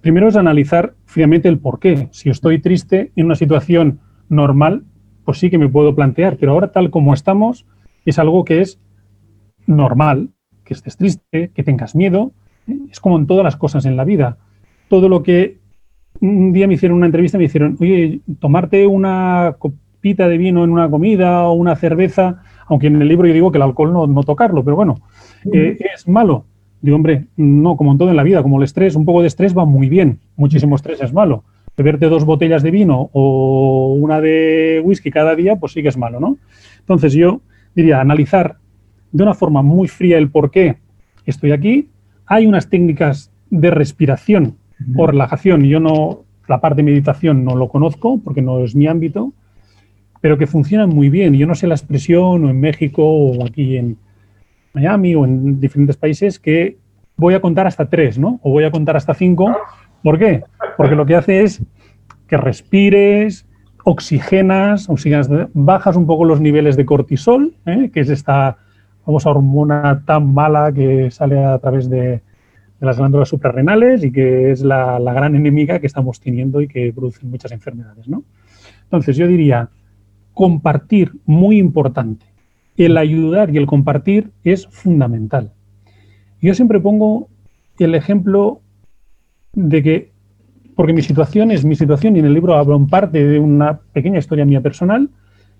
[0.00, 2.08] Primero es analizar fríamente el por qué.
[2.12, 4.84] Si estoy triste en una situación normal,
[5.24, 7.66] pues sí que me puedo plantear, pero ahora tal como estamos,
[8.04, 8.80] es algo que es
[9.66, 10.30] normal,
[10.64, 12.32] que estés triste, que tengas miedo,
[12.90, 14.38] es como en todas las cosas en la vida.
[14.88, 15.58] Todo lo que
[16.20, 19.56] un día me hicieron una entrevista, me dijeron, oye, tomarte una
[19.96, 23.50] copita de vino en una comida o una cerveza, aunque en el libro yo digo
[23.50, 24.96] que el alcohol no, no tocarlo, pero bueno,
[25.52, 26.44] eh, es malo.
[26.80, 29.28] Digo, hombre, no, como en todo en la vida, como el estrés, un poco de
[29.28, 31.44] estrés va muy bien, muchísimo estrés es malo
[31.76, 35.96] beberte dos botellas de vino o una de whisky cada día, pues sí que es
[35.96, 36.38] malo, ¿no?
[36.80, 37.42] Entonces yo
[37.74, 38.56] diría analizar
[39.12, 40.76] de una forma muy fría el por qué
[41.26, 41.88] estoy aquí.
[42.26, 44.56] Hay unas técnicas de respiración
[44.96, 48.86] o relajación, yo no, la parte de meditación no lo conozco porque no es mi
[48.86, 49.32] ámbito,
[50.26, 51.34] pero que funcionan muy bien.
[51.34, 53.96] Yo no sé la expresión o en México o aquí en
[54.72, 56.78] Miami o en diferentes países que
[57.16, 58.40] voy a contar hasta tres, ¿no?
[58.42, 59.56] O voy a contar hasta cinco
[60.02, 60.42] ¿Por qué?
[60.76, 61.62] Porque lo que hace es
[62.26, 63.46] que respires,
[63.84, 67.92] oxigenas, oxigenas bajas un poco los niveles de cortisol, ¿eh?
[67.94, 68.56] que es esta
[69.04, 72.20] famosa hormona tan mala que sale a través de,
[72.80, 77.24] las glándulas suprarrenales y que es la, gran enemiga que estamos teniendo y que produce
[77.24, 78.08] muchas enfermedades.
[78.08, 78.24] ¿no?
[78.82, 79.70] Entonces, yo diría,
[80.36, 82.26] compartir, muy importante.
[82.76, 85.54] El ayudar y el compartir es fundamental.
[86.42, 87.28] Yo siempre pongo
[87.78, 88.60] el ejemplo
[89.54, 90.12] de que,
[90.74, 93.80] porque mi situación es mi situación y en el libro hablo en parte de una
[93.94, 95.08] pequeña historia mía personal,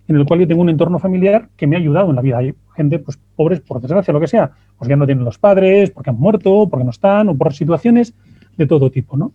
[0.09, 2.37] en el cual yo tengo un entorno familiar que me ha ayudado en la vida.
[2.37, 5.91] Hay gente, pues, pobres, por desgracia, lo que sea, pues ya no tienen los padres,
[5.91, 8.13] porque han muerto, porque no están, o por situaciones
[8.59, 9.33] de todo tipo, ¿no?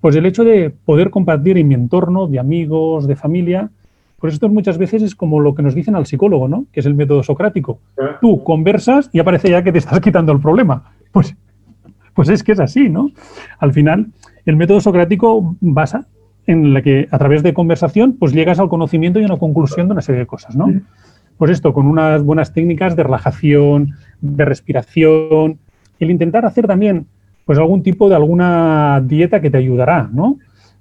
[0.00, 3.70] Pues el hecho de poder compartir en mi entorno, de amigos, de familia,
[4.18, 6.66] pues esto muchas veces es como lo que nos dicen al psicólogo, ¿no?
[6.72, 7.80] Que es el método socrático.
[8.20, 10.92] Tú conversas y aparece ya que te estás quitando el problema.
[11.12, 11.36] Pues
[12.16, 13.10] pues es que es así, ¿no?
[13.58, 14.06] Al final,
[14.46, 16.06] el método socrático basa
[16.46, 19.86] en la que a través de conversación pues llegas al conocimiento y a una conclusión
[19.86, 20.72] de una serie de cosas, ¿no?
[21.36, 25.58] Pues esto, con unas buenas técnicas de relajación, de respiración,
[26.00, 27.06] el intentar hacer también
[27.44, 30.38] pues algún tipo de alguna dieta que te ayudará, ¿no?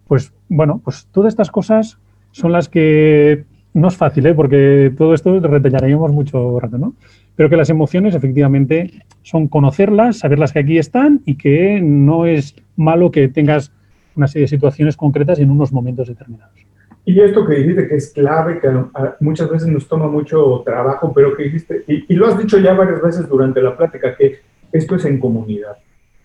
[0.07, 1.97] Pues bueno, pues todas estas cosas
[2.35, 4.33] son las que no es fácil, ¿eh?
[4.33, 6.93] porque todo esto retallaríamos mucho rato, ¿no?
[7.37, 12.53] Pero que las emociones efectivamente son conocerlas, saberlas que aquí están y que no es
[12.75, 13.71] malo que tengas
[14.17, 16.53] una serie de situaciones concretas en unos momentos determinados.
[17.05, 18.67] Y esto que dijiste que es clave, que
[19.21, 23.01] muchas veces nos toma mucho trabajo, pero que dijiste, y, lo has dicho ya varias
[23.01, 24.39] veces durante la plática, que
[24.73, 25.77] esto es en comunidad.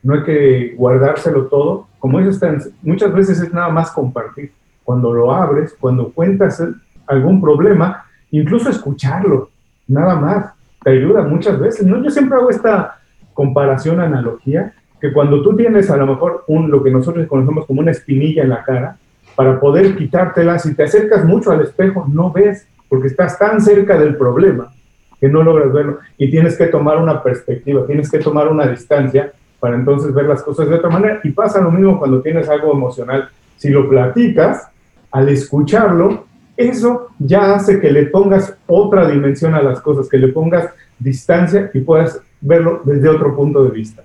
[0.03, 1.87] No hay que guardárselo todo.
[2.01, 4.51] Como dices, muchas veces es nada más compartir.
[4.90, 6.61] Cuando lo abres, cuando cuentas
[7.07, 9.50] algún problema, incluso escucharlo,
[9.87, 11.87] nada más te ayuda muchas veces.
[11.87, 12.03] ¿no?
[12.03, 12.98] Yo siempre hago esta
[13.33, 17.83] comparación, analogía, que cuando tú tienes a lo mejor un, lo que nosotros conocemos como
[17.83, 18.96] una espinilla en la cara,
[19.37, 23.96] para poder quitártela, si te acercas mucho al espejo, no ves, porque estás tan cerca
[23.96, 24.72] del problema
[25.20, 29.31] que no logras verlo y tienes que tomar una perspectiva, tienes que tomar una distancia
[29.61, 31.20] para entonces ver las cosas de otra manera.
[31.22, 33.29] Y pasa lo mismo cuando tienes algo emocional.
[33.57, 34.69] Si lo platicas,
[35.11, 40.29] al escucharlo, eso ya hace que le pongas otra dimensión a las cosas, que le
[40.29, 44.05] pongas distancia y puedas verlo desde otro punto de vista.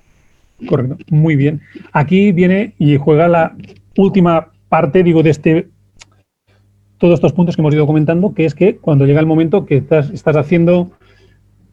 [0.68, 1.60] Correcto, muy bien.
[1.92, 3.54] Aquí viene y juega la
[3.96, 5.68] última parte, digo, de este
[6.98, 9.76] todos estos puntos que hemos ido comentando, que es que cuando llega el momento que
[9.76, 10.92] estás, estás haciendo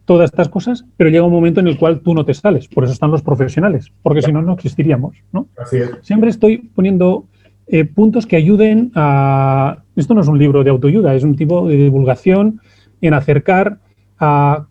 [0.04, 2.68] todas estas cosas, pero llega un momento en el cual tú no te sales.
[2.68, 5.16] Por eso están los profesionales, porque si no, no existiríamos.
[5.32, 5.48] ¿no?
[5.56, 5.90] Así es.
[6.02, 7.24] Siempre estoy poniendo
[7.66, 9.78] eh, puntos que ayuden a...
[9.96, 12.60] Esto no es un libro de autoayuda, es un tipo de divulgación
[13.00, 13.78] en acercar
[14.18, 14.66] a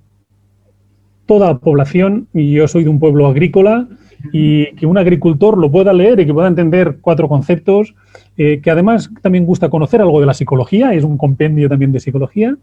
[1.26, 3.88] toda la población, y yo soy de un pueblo agrícola,
[4.32, 7.96] y que un agricultor lo pueda leer y que pueda entender cuatro conceptos,
[8.38, 12.00] eh, que además también gusta conocer algo de la psicología, es un compendio también de
[12.00, 12.56] psicología,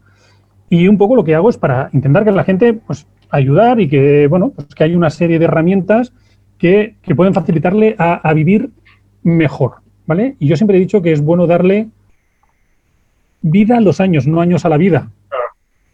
[0.69, 3.87] y un poco lo que hago es para intentar que la gente, pues, ayudar y
[3.87, 6.13] que, bueno, pues que hay una serie de herramientas
[6.57, 8.69] que, que pueden facilitarle a, a vivir
[9.23, 9.75] mejor.
[10.39, 11.87] Y yo siempre he dicho que es bueno darle
[13.41, 15.09] vida a los años, no años a la vida.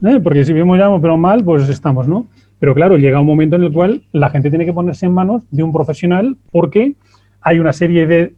[0.04, 0.20] ¿Eh?
[0.22, 2.28] Porque si vemos ya, pero mal, pues estamos, ¿no?
[2.60, 5.44] Pero claro, llega un momento en el cual la gente tiene que ponerse en manos
[5.52, 6.96] de un profesional porque
[7.42, 8.34] hay una serie de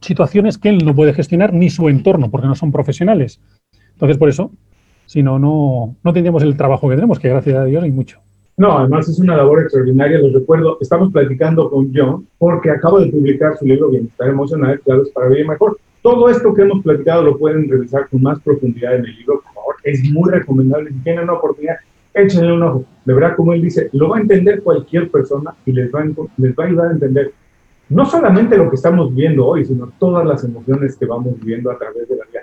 [0.00, 3.40] situaciones que él no puede gestionar ni su entorno, porque no son profesionales.
[3.92, 4.50] Entonces, por eso,
[5.06, 8.20] si no, no, no tendríamos el trabajo que tenemos, que gracias a Dios hay mucho.
[8.56, 10.78] No, además es una labor extraordinaria, los recuerdo.
[10.80, 15.48] Estamos platicando con John porque acaba de publicar su libro Bienestar Emocional, Claves para Vivir
[15.48, 15.76] Mejor.
[16.02, 19.54] Todo esto que hemos platicado lo pueden revisar con más profundidad en el libro, por
[19.54, 19.74] favor.
[19.82, 20.90] Es muy recomendable.
[20.90, 21.76] Si tienen una oportunidad,
[22.12, 22.84] échenle un ojo.
[23.04, 26.04] De verdad, como él dice, lo va a entender cualquier persona y les va a,
[26.04, 27.32] les va a ayudar a entender
[27.88, 31.78] no solamente lo que estamos viendo hoy, sino todas las emociones que vamos viviendo a
[31.78, 32.33] través de la vida.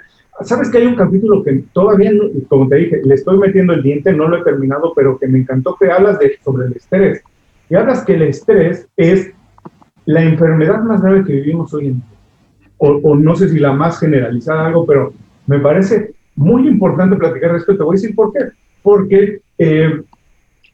[0.43, 2.11] Sabes que hay un capítulo que todavía,
[2.47, 5.39] como te dije, le estoy metiendo el diente, no lo he terminado, pero que me
[5.39, 7.23] encantó que hablas de, sobre el estrés.
[7.69, 9.31] Y hablas que el estrés es
[10.05, 12.05] la enfermedad más grave que vivimos hoy en día.
[12.77, 15.13] O, no sé si la más generalizada, algo, pero
[15.45, 17.85] me parece muy importante platicar respecto.
[17.85, 18.39] Voy a decir por qué.
[18.81, 20.01] Porque eh,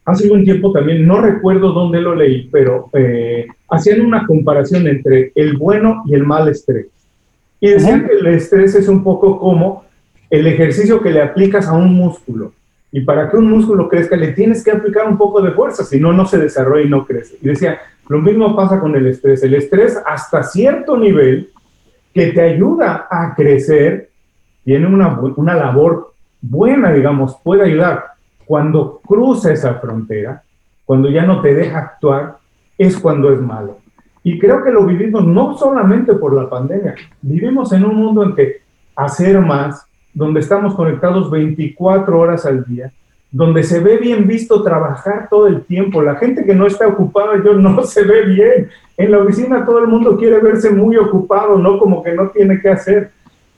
[0.06, 5.34] hace un tiempo también, no recuerdo dónde lo leí, pero eh, hacían una comparación entre
[5.36, 6.88] el bueno y el mal estrés.
[7.60, 9.86] Y decían que el estrés es un poco como
[10.30, 12.54] el ejercicio que le aplicas a un músculo.
[12.92, 16.00] Y para que un músculo crezca, le tienes que aplicar un poco de fuerza, si
[16.00, 17.38] no, no se desarrolla y no crece.
[17.42, 19.44] Y decía, lo mismo pasa con el estrés.
[19.44, 21.50] El estrés, hasta cierto nivel,
[22.14, 24.10] que te ayuda a crecer,
[24.64, 28.06] tiene una, una labor buena, digamos, puede ayudar.
[28.46, 30.44] Cuando cruza esa frontera,
[30.86, 32.38] cuando ya no te deja actuar,
[32.78, 33.80] es cuando es malo.
[34.28, 38.36] Y creo que lo vivimos no solamente por la pandemia, vivimos en un mundo en
[38.36, 38.58] que
[38.94, 42.92] hacer más, donde estamos conectados 24 horas al día,
[43.32, 46.02] donde se ve bien visto trabajar todo el tiempo.
[46.02, 48.70] La gente que no está ocupada, yo no se ve bien.
[48.98, 52.60] En la oficina todo el mundo quiere verse muy ocupado, no como que no tiene
[52.60, 53.12] que hacer.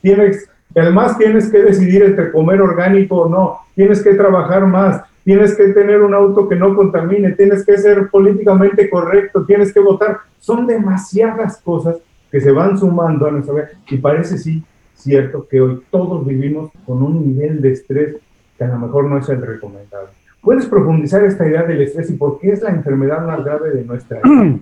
[0.04, 5.56] Tienes, además tienes que decidir entre comer orgánico o no, tienes que trabajar más, tienes
[5.56, 10.22] que tener un auto que no contamine, tienes que ser políticamente correcto, tienes que votar.
[10.40, 11.98] Son demasiadas cosas
[12.32, 14.64] que se van sumando a nuestra vida y parece sí
[14.96, 18.16] cierto que hoy todos vivimos con un nivel de estrés
[18.58, 20.08] que a lo mejor no es el recomendado.
[20.42, 23.86] ¿Puedes profundizar esta idea del estrés y por qué es la enfermedad más grave de
[23.86, 24.58] nuestra vida?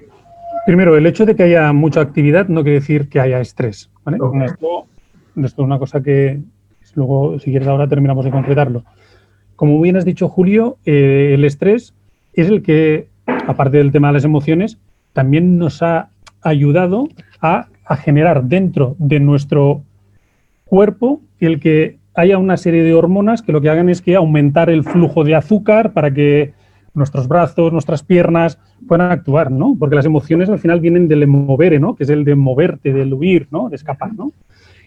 [0.66, 3.90] Primero, el hecho de que haya mucha actividad no quiere decir que haya estrés.
[4.06, 4.86] Esto, esto,
[5.46, 6.42] es una cosa que
[6.94, 8.84] luego, si quieres ahora, terminamos de concretarlo.
[9.58, 11.96] Como bien has dicho, Julio, eh, el estrés
[12.34, 14.78] es el que, aparte del tema de las emociones,
[15.14, 16.10] también nos ha
[16.44, 17.10] ayudado
[17.42, 17.68] a,
[18.04, 19.82] generar dentro de nuestro
[20.66, 24.70] cuerpo el que haya una serie de hormonas que lo que hagan es que aumentar
[24.70, 26.54] el flujo de azúcar para que
[26.94, 29.76] nuestros brazos, nuestras piernas puedan actuar, ¿no?
[29.80, 31.96] Porque las emociones al final vienen del movere, ¿no?
[31.96, 33.70] Que es el de moverte, del huir, ¿no?
[33.70, 34.34] De escapar, ¿no?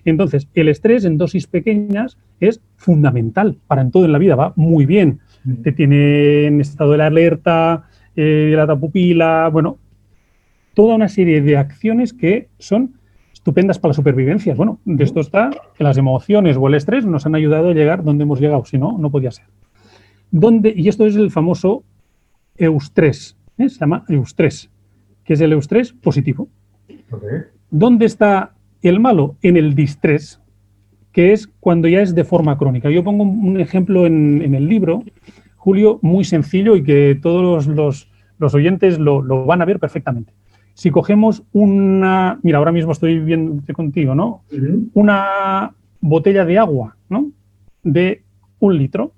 [0.05, 4.53] Entonces, el estrés en dosis pequeñas es fundamental para en todo en la vida, va
[4.57, 5.21] muy bien.
[5.63, 7.85] Te tiene en estado de la alerta,
[8.17, 9.79] eh, la pupila, bueno,
[10.75, 12.95] toda una serie de acciones que son
[13.33, 14.55] estupendas para la supervivencia.
[14.55, 18.05] Bueno, de esto está que las emociones o el estrés nos han ayudado a llegar
[18.05, 19.47] donde hemos llegado, si no, no podía ser.
[20.31, 20.73] ¿Dónde?
[20.77, 21.83] Y esto es el famoso
[22.57, 23.69] eustrés, ¿eh?
[23.69, 24.71] se llama eustrés,
[25.25, 26.49] que es el eustrés positivo.
[27.71, 30.41] ¿Dónde está el malo en el distrés,
[31.13, 32.91] que es cuando ya es de forma crónica.
[32.91, 35.03] Yo pongo un ejemplo en, el libro,
[35.57, 38.09] Julio, muy sencillo y que todos los,
[38.55, 40.33] oyentes lo, van a ver perfectamente.
[40.75, 44.43] Si cogemos una, mira, ahora mismo estoy viendo contigo, ¿no?
[44.95, 47.31] Una botella de agua, ¿no?
[47.83, 48.23] De
[48.61, 49.13] un litro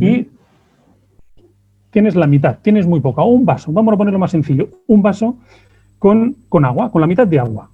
[0.00, 0.28] y
[1.90, 5.02] tienes la mitad, tienes muy poca, o un vaso, vamos a ponerlo más sencillo, un
[5.02, 5.38] vaso
[5.98, 7.70] con, con agua, con la mitad de agua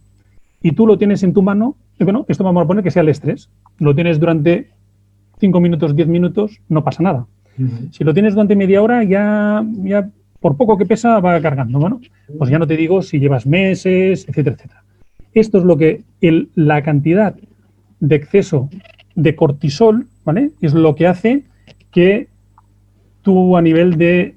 [0.64, 3.10] y tú lo tienes en tu mano, bueno, esto vamos a poner que sea el
[3.10, 3.50] estrés.
[3.78, 4.70] Lo tienes durante
[5.38, 7.26] 5 minutos, 10 minutos, no pasa nada.
[7.90, 10.08] Si lo tienes durante media hora, ya, ya
[10.40, 11.78] por poco que pesa va cargando.
[11.78, 12.00] Bueno,
[12.38, 14.84] pues ya no te digo si llevas meses, etcétera, etcétera.
[15.34, 17.36] Esto es lo que el, la cantidad
[18.00, 18.70] de exceso
[19.14, 20.52] de cortisol, ¿vale?
[20.62, 21.44] Es lo que hace
[21.90, 22.28] que
[23.20, 24.36] tú a nivel de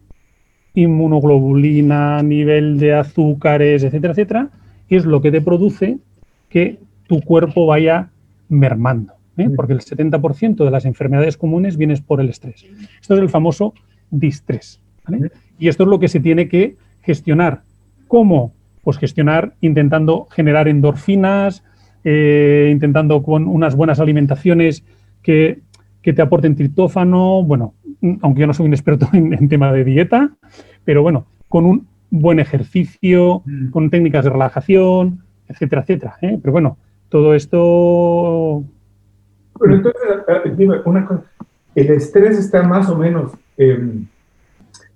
[0.74, 4.50] inmunoglobulina, a nivel de azúcares, etcétera, etcétera,
[4.90, 6.00] es lo que te produce
[6.50, 8.10] que tu cuerpo vaya
[8.50, 9.50] mermando, ¿eh?
[9.56, 12.66] porque el 70% de las enfermedades comunes vienen por el estrés.
[13.02, 13.74] Esto es el famoso
[14.10, 14.82] distrés.
[15.58, 17.64] Y esto es lo que se tiene que gestionar.
[18.08, 18.54] ¿Cómo?
[18.84, 21.64] Pues gestionar intentando generar endorfinas,
[22.04, 24.84] eh, intentando con unas buenas alimentaciones
[25.22, 25.62] que,
[26.02, 27.74] te aporten triptófano, bueno,
[28.22, 30.32] aunque yo no soy un experto en, en tema de dieta,
[30.86, 36.18] pero bueno, con un buen ejercicio, con técnicas de relajación, etcétera, etcétera.
[36.22, 36.38] ¿eh?
[36.42, 36.78] Pero bueno,
[37.10, 38.64] todo esto
[39.60, 41.24] Pero entonces, eh, dime una cosa,
[41.76, 44.08] el estrés está más o menos, em,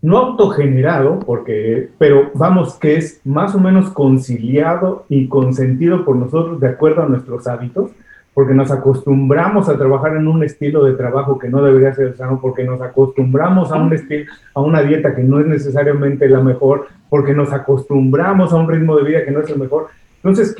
[0.01, 6.59] no autogenerado, porque, pero vamos, que es más o menos conciliado y consentido por nosotros
[6.59, 7.91] de acuerdo a nuestros hábitos,
[8.33, 12.39] porque nos acostumbramos a trabajar en un estilo de trabajo que no debería ser sano,
[12.41, 16.87] porque nos acostumbramos a un estilo, a una dieta que no es necesariamente la mejor,
[17.09, 19.89] porque nos acostumbramos a un ritmo de vida que no es el mejor.
[20.23, 20.55] Entonces,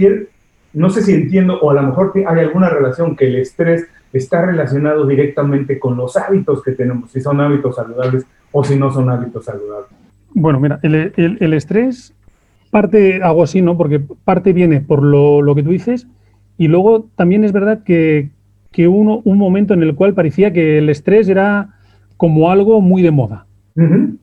[0.74, 4.46] no sé si entiendo, o a lo mejor hay alguna relación que el estrés está
[4.46, 9.10] relacionado directamente con los hábitos que tenemos, si son hábitos saludables o si no son
[9.10, 9.90] hábitos saludables.
[10.34, 12.14] Bueno, mira, el, el, estrés
[12.70, 13.78] parte, algo así, ¿no?
[13.78, 16.08] Porque parte viene por lo, lo, que tú dices
[16.58, 18.30] y luego también es verdad que,
[18.72, 21.70] que uno, un momento en el cual parecía que el estrés era
[22.18, 23.46] como algo muy de moda.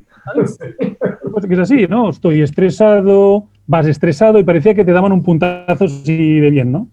[1.33, 2.11] Pues que es así, ¿no?
[2.11, 6.89] Estoy estresado, vas estresado y parecía que te daban un puntazo así de bien, ¿no?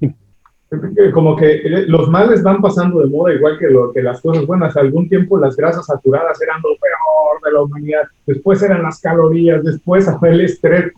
[1.13, 4.75] Como que los males van pasando de moda igual que, lo, que las cosas buenas.
[4.75, 9.63] Algún tiempo las grasas saturadas eran lo peor de la humanidad, después eran las calorías,
[9.63, 10.91] después el estrés.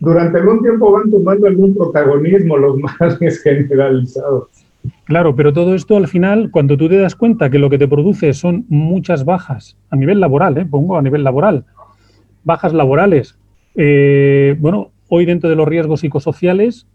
[0.00, 4.48] Durante algún tiempo van tomando algún protagonismo los males generalizados.
[5.04, 7.88] Claro, pero todo esto al final, cuando tú te das cuenta que lo que te
[7.88, 10.64] produce son muchas bajas a nivel laboral, ¿eh?
[10.64, 11.64] pongo a nivel laboral,
[12.44, 13.36] bajas laborales,
[13.74, 16.86] eh, bueno, hoy dentro de los riesgos psicosociales,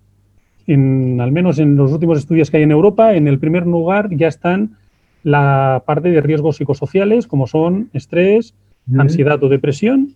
[0.68, 4.10] en, al menos en los últimos estudios que hay en Europa, en el primer lugar
[4.16, 4.78] ya están
[5.24, 8.54] la parte de riesgos psicosociales, como son estrés,
[8.98, 10.10] ansiedad o depresión,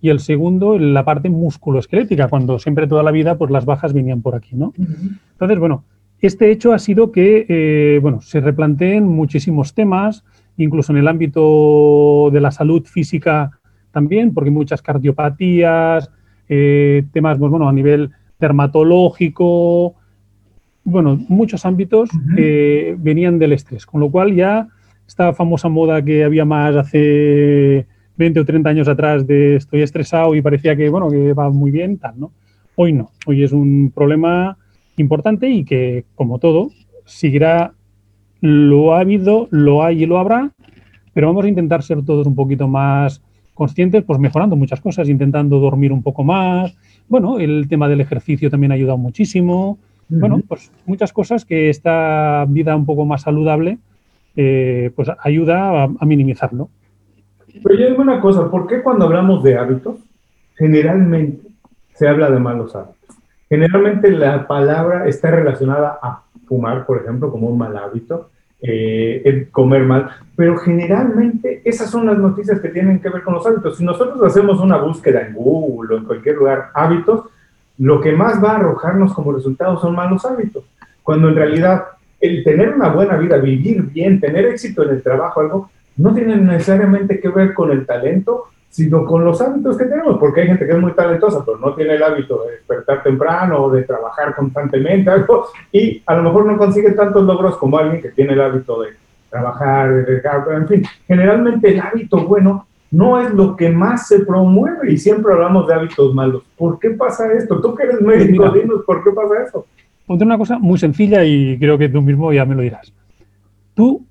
[0.00, 4.22] y el segundo, la parte musculoesquelética, cuando siempre toda la vida pues las bajas venían
[4.22, 4.72] por aquí, ¿no?
[5.32, 5.84] Entonces, bueno,
[6.20, 10.24] este hecho ha sido que, eh, bueno, se replanteen muchísimos temas,
[10.56, 13.58] incluso en el ámbito de la salud física
[13.90, 16.10] también, porque muchas cardiopatías,
[16.48, 19.94] eh, temas, pues, bueno, a nivel dermatológico,
[20.84, 24.68] bueno, muchos ámbitos que venían del estrés, con lo cual ya
[25.06, 30.34] esta famosa moda que había más hace 20 o 30 años atrás de estoy estresado
[30.34, 32.32] y parecía que, bueno, que va muy bien, tal, ¿no?
[32.76, 34.56] Hoy no, hoy es un problema
[34.96, 36.70] importante y que, como todo,
[37.04, 37.74] seguirá,
[38.40, 40.52] lo ha habido, lo hay y lo habrá,
[41.12, 43.22] pero vamos a intentar ser todos un poquito más
[43.58, 46.74] conscientes, pues mejorando muchas cosas, intentando dormir un poco más.
[47.08, 49.78] Bueno, el tema del ejercicio también ha ayudado muchísimo.
[50.08, 53.78] Bueno, pues muchas cosas que esta vida un poco más saludable,
[54.36, 56.70] eh, pues ayuda a, minimizarlo.
[57.62, 59.96] Pero yo digo una cosa, ¿por qué cuando hablamos de hábitos,
[60.56, 61.48] generalmente
[61.92, 63.16] se habla de malos hábitos?
[63.50, 69.84] Generalmente la palabra está relacionada a fumar, por ejemplo, como un mal hábito, eh, comer
[69.84, 73.78] mal, pero generalmente esas son las noticias que tienen que ver con los hábitos.
[73.78, 77.26] Si nosotros hacemos una búsqueda en Google o en cualquier lugar, hábitos,
[77.78, 80.64] lo que más va a arrojarnos como resultado son malos hábitos,
[81.02, 81.84] cuando en realidad
[82.20, 86.36] el tener una buena vida, vivir bien, tener éxito en el trabajo, algo, no tiene
[86.36, 90.66] necesariamente que ver con el talento, sino con los hábitos que tenemos, porque hay gente
[90.66, 94.34] que es muy talentosa, pero no tiene el hábito de despertar temprano o de trabajar
[94.34, 98.40] constantemente, algo, y a lo mejor no consigue tantos logros como alguien que tiene el
[98.40, 98.90] hábito de
[99.30, 100.22] trabajar, de
[100.54, 105.32] en fin, generalmente el hábito bueno no es lo que más se promueve y siempre
[105.32, 106.42] hablamos de hábitos malos.
[106.56, 107.60] ¿Por qué pasa esto?
[107.60, 109.66] Tú que eres médico, dinos por qué pasa eso.
[110.06, 112.92] Ponte una cosa muy sencilla y creo que tú mismo ya me lo dirás.
[113.74, 114.06] Tú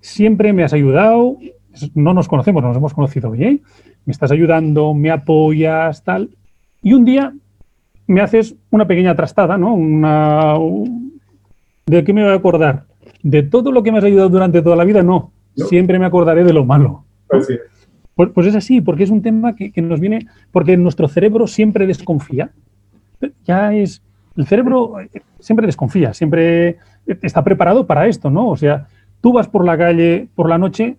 [0.00, 1.36] siempre me has ayudado,
[1.94, 3.62] no nos conocemos, nos hemos conocido bien,
[4.04, 6.30] me estás ayudando, me apoyas, tal.
[6.82, 7.32] Y un día
[8.06, 9.74] me haces una pequeña trastada, ¿no?
[9.74, 10.54] Una,
[11.86, 12.84] ¿De qué me voy a acordar?
[13.22, 15.02] ¿De todo lo que me has ayudado durante toda la vida?
[15.02, 15.32] No.
[15.54, 17.04] Siempre me acordaré de lo malo.
[17.26, 21.46] Pues, pues, es así, porque es un tema que, que, nos viene, porque nuestro cerebro
[21.46, 22.50] siempre desconfía.
[23.44, 24.02] Ya es,
[24.36, 24.94] el cerebro
[25.40, 26.76] siempre desconfía, siempre
[27.06, 28.48] está preparado para esto, ¿no?
[28.48, 28.86] O sea,
[29.20, 30.96] tú vas por la calle por la noche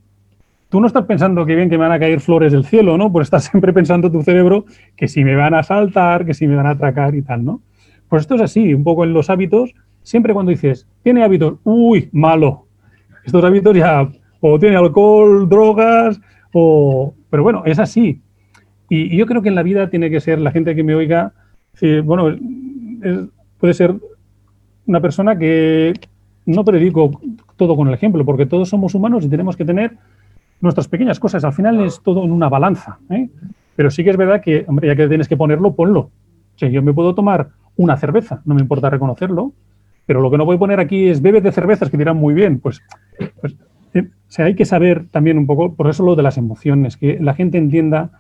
[0.69, 3.11] tú no estás pensando que bien que me van a caer flores del cielo, ¿no?
[3.11, 6.55] Pues estás siempre pensando tu cerebro que si me van a saltar, que si me
[6.55, 7.61] van a atracar y tal, ¿no?
[8.07, 12.09] Pues esto es así, un poco en los hábitos, siempre cuando dices, tiene hábitos, uy,
[12.11, 12.65] malo.
[13.23, 14.09] Estos hábitos ya,
[14.39, 16.19] o tiene alcohol, drogas,
[16.53, 17.13] o...
[17.29, 18.21] Pero bueno, es así.
[18.89, 21.33] Y, yo creo que en la vida tiene que ser, la gente que me oiga,
[22.03, 22.35] bueno,
[23.59, 23.93] puede ser
[24.87, 25.93] una persona que
[26.47, 27.21] no predico
[27.55, 29.97] todo con el ejemplo, porque todos somos humanos y tenemos que tener
[30.61, 31.43] nuestras pequeñas cosas.
[31.43, 32.99] Al final es todo en una balanza.
[33.09, 33.29] ¿eh?
[33.75, 36.11] Pero sí que es verdad que, hombre, ya que tienes que ponerlo, ponlo.
[36.57, 39.53] Yo me puedo tomar una cerveza, no me importa reconocerlo,
[40.05, 42.33] pero lo que no voy a poner aquí es bebes de cervezas que dirán muy
[42.33, 42.59] bien.
[42.59, 42.81] Pues,
[43.39, 43.55] pues
[43.93, 47.33] eh, hay que saber también un poco, por eso lo de las emociones, que la
[47.33, 48.11] gente entienda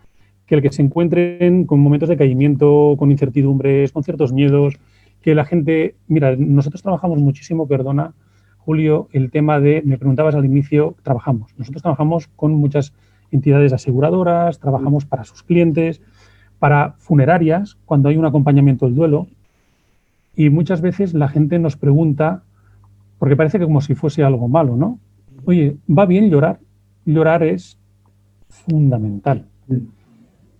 [0.45, 4.79] que el que se encuentren con momentos de caimiento, con incertidumbres, con ciertos miedos,
[5.21, 8.13] que la gente, mira, nosotros trabajamos muchísimo, perdona,
[8.75, 11.51] El tema de, me preguntabas al inicio, trabajamos.
[11.57, 12.93] Nosotros trabajamos con muchas
[13.31, 16.01] entidades aseguradoras, trabajamos para sus clientes,
[16.59, 19.27] para funerarias, cuando hay un acompañamiento del duelo.
[20.35, 22.43] Y muchas veces la gente nos pregunta,
[23.17, 24.99] porque parece que como si fuese algo malo, ¿no?
[25.45, 26.59] Oye, ¿va bien llorar?
[27.05, 27.79] Llorar es
[28.49, 29.45] fundamental.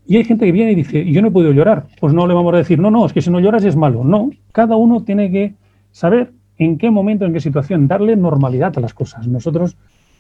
[0.07, 1.85] Y hay gente que viene y dice, yo no puedo llorar.
[1.99, 4.03] Pues no le vamos a decir, no, no, es que si no lloras es malo.
[4.03, 5.53] No, cada uno tiene que
[5.91, 9.27] saber en qué momento, en qué situación, darle normalidad a las cosas.
[9.27, 9.77] Nosotros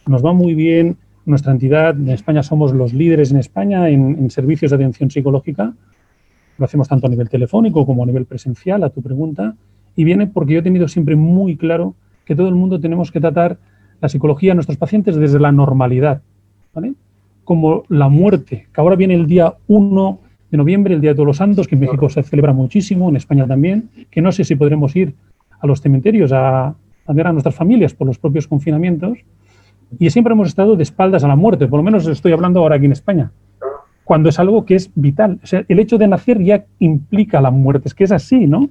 [0.07, 4.71] nos va muy bien, nuestra entidad en España somos los líderes en España en, servicios
[4.71, 5.73] de atención psicológica.
[6.57, 9.55] Lo hacemos tanto a nivel telefónico como a nivel presencial, a tu pregunta.
[9.95, 13.19] Y viene porque yo he tenido siempre muy claro que todo el mundo tenemos que
[13.19, 13.57] tratar
[13.99, 16.21] la psicología a nuestros pacientes desde la normalidad.
[16.73, 16.93] ¿vale?
[17.43, 20.19] Como la muerte, que ahora viene el día 1
[20.51, 23.17] de noviembre, el Día de Todos los Santos, que en México se celebra muchísimo, en
[23.17, 25.13] España también, que no sé si podremos ir
[25.59, 26.75] a los cementerios a,
[27.07, 29.17] ver a nuestras familias por los propios confinamientos
[29.99, 32.75] y siempre hemos estado de espaldas a la muerte, por lo menos estoy hablando ahora
[32.75, 33.31] aquí en España,
[34.03, 35.39] cuando es algo que es vital.
[35.67, 38.69] El hecho de nacer ya implica la muerte, es que es así, ¿no?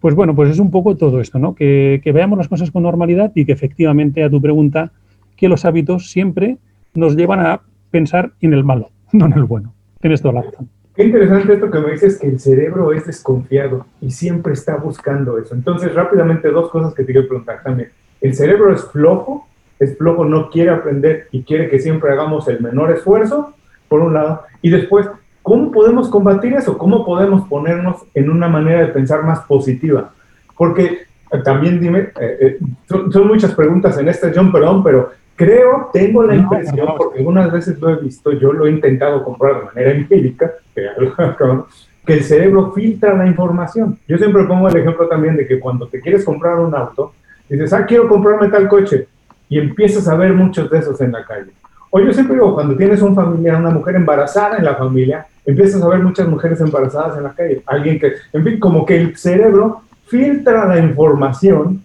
[0.00, 1.54] Pues bueno, pues es un poco todo esto, ¿no?
[1.54, 4.90] Que, que veamos las cosas con normalidad y que efectivamente a tu pregunta,
[5.36, 6.58] que los hábitos siempre
[6.94, 7.60] nos llevan a
[7.90, 9.72] pensar en el malo, no en el bueno.
[10.00, 10.68] Tienes toda la razón.
[10.98, 15.38] Qué interesante esto que me dices, que el cerebro es desconfiado y siempre está buscando
[15.38, 15.54] eso.
[15.54, 17.92] Entonces, rápidamente, dos cosas que te quiero preguntar también.
[18.20, 19.46] ¿El cerebro es flojo?
[19.78, 23.54] ¿Es flojo, no quiere aprender y quiere que siempre hagamos el menor esfuerzo?
[23.86, 24.42] Por un lado.
[24.60, 25.08] Y después,
[25.40, 26.76] ¿cómo podemos combatir eso?
[26.76, 30.10] ¿Cómo podemos ponernos en una manera de pensar más positiva?
[30.56, 30.82] Porque
[31.30, 36.24] eh, también dime, eh, eh, son, muchas preguntas en este, John, perdón, pero Creo, tengo
[36.24, 39.90] la impresión, porque algunas veces lo he visto, yo lo he intentado comprar de manera
[39.96, 43.96] empírica, que el cerebro filtra la información.
[44.08, 47.12] Yo siempre pongo el ejemplo también de que cuando te quieres comprar un auto,
[47.48, 49.06] dices, ah, quiero comprarme tal coche,
[49.48, 51.52] y empiezas a ver muchos de esos en la calle.
[51.90, 55.80] O yo siempre digo, cuando tienes un familiar, una mujer embarazada en la familia, empiezas
[55.80, 57.62] a ver muchas mujeres embarazadas en la calle.
[57.64, 61.84] Alguien que, en fin, como que el cerebro filtra la información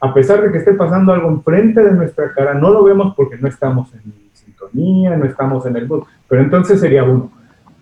[0.00, 3.36] a pesar de que esté pasando algo enfrente de nuestra cara, no lo vemos porque
[3.38, 6.04] no estamos en sintonía, no estamos en el mood.
[6.28, 7.30] Pero entonces sería uno,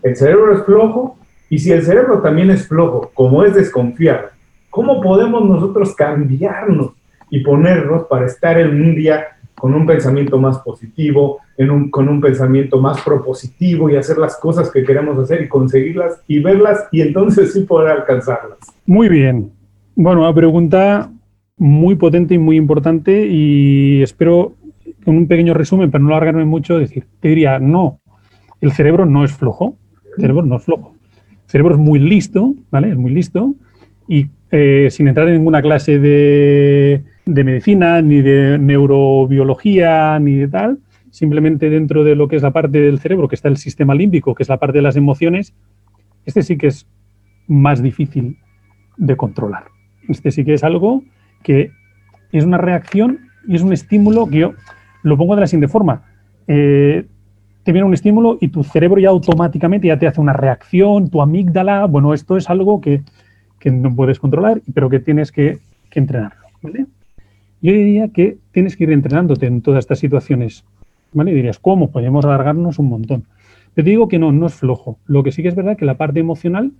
[0.03, 1.17] el cerebro es flojo
[1.49, 4.29] y si el cerebro también es flojo, como es desconfiado,
[4.71, 6.93] ¿cómo podemos nosotros cambiarnos
[7.31, 11.39] y ponernos para estar en un día con un pensamiento más positivo,
[11.91, 16.41] con un pensamiento más propositivo y hacer las cosas que queremos hacer y conseguirlas y
[16.41, 18.59] verlas y entonces sí poder alcanzarlas?
[18.85, 19.53] Muy bien.
[19.95, 21.11] Bueno, la pregunta
[21.63, 24.57] muy potente y muy importante y espero,
[25.05, 28.01] con un pequeño resumen, para no alargarme mucho, decir, te diría, no,
[28.61, 29.77] el cerebro no es flojo,
[30.17, 30.97] el cerebro no es flojo.
[31.45, 32.89] El cerebro es muy listo, ¿vale?
[32.91, 33.55] Es muy listo
[34.09, 40.49] y eh, sin entrar en ninguna clase de, de medicina, ni de neurobiología, ni de
[40.49, 43.95] tal, simplemente dentro de lo que es la parte del cerebro, que está el sistema
[43.95, 45.55] límbico, que es la parte de las emociones,
[46.27, 46.89] este sí que es
[47.47, 48.39] más difícil
[48.97, 49.67] de controlar.
[50.09, 51.05] Este sí que es algo
[51.43, 51.71] que
[52.33, 54.55] es una reacción y es un estímulo que yo
[55.03, 56.03] lo pongo de la siguiente forma.
[56.47, 57.07] Eh,
[57.63, 61.23] te viene un estímulo y tu cerebro ya automáticamente ya te hace una reacción, tu
[61.23, 63.03] amígdala, bueno, esto es algo que,
[63.65, 65.59] no puedes controlar, pero que tienes que,
[65.93, 66.41] entrenarlo.
[66.63, 70.65] Yo diría que tienes que ir entrenándote en todas estas situaciones.
[71.13, 71.33] ¿vale?
[71.33, 71.91] Dirías, ¿cómo?
[71.91, 73.25] Podemos alargarnos un montón.
[73.75, 74.99] Te digo que no, no es flojo.
[75.07, 76.73] Lo que sí que es verdad que la parte emocional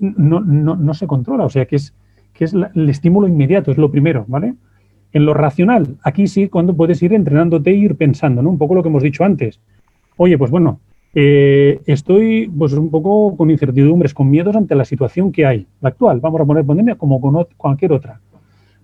[0.00, 1.94] no, no se controla, o sea que es,
[2.36, 4.54] que es el estímulo inmediato, es lo primero, ¿vale?
[5.12, 8.50] En lo racional, aquí sí, cuando puedes ir entrenándote e ir pensando, ¿no?
[8.50, 9.60] Un poco lo que hemos dicho antes.
[10.16, 10.80] Oye, pues bueno,
[11.14, 15.88] eh, estoy pues un poco con incertidumbres, con miedos ante la situación que hay, la
[15.88, 18.20] actual, vamos a poner pandemia como con cualquier otra.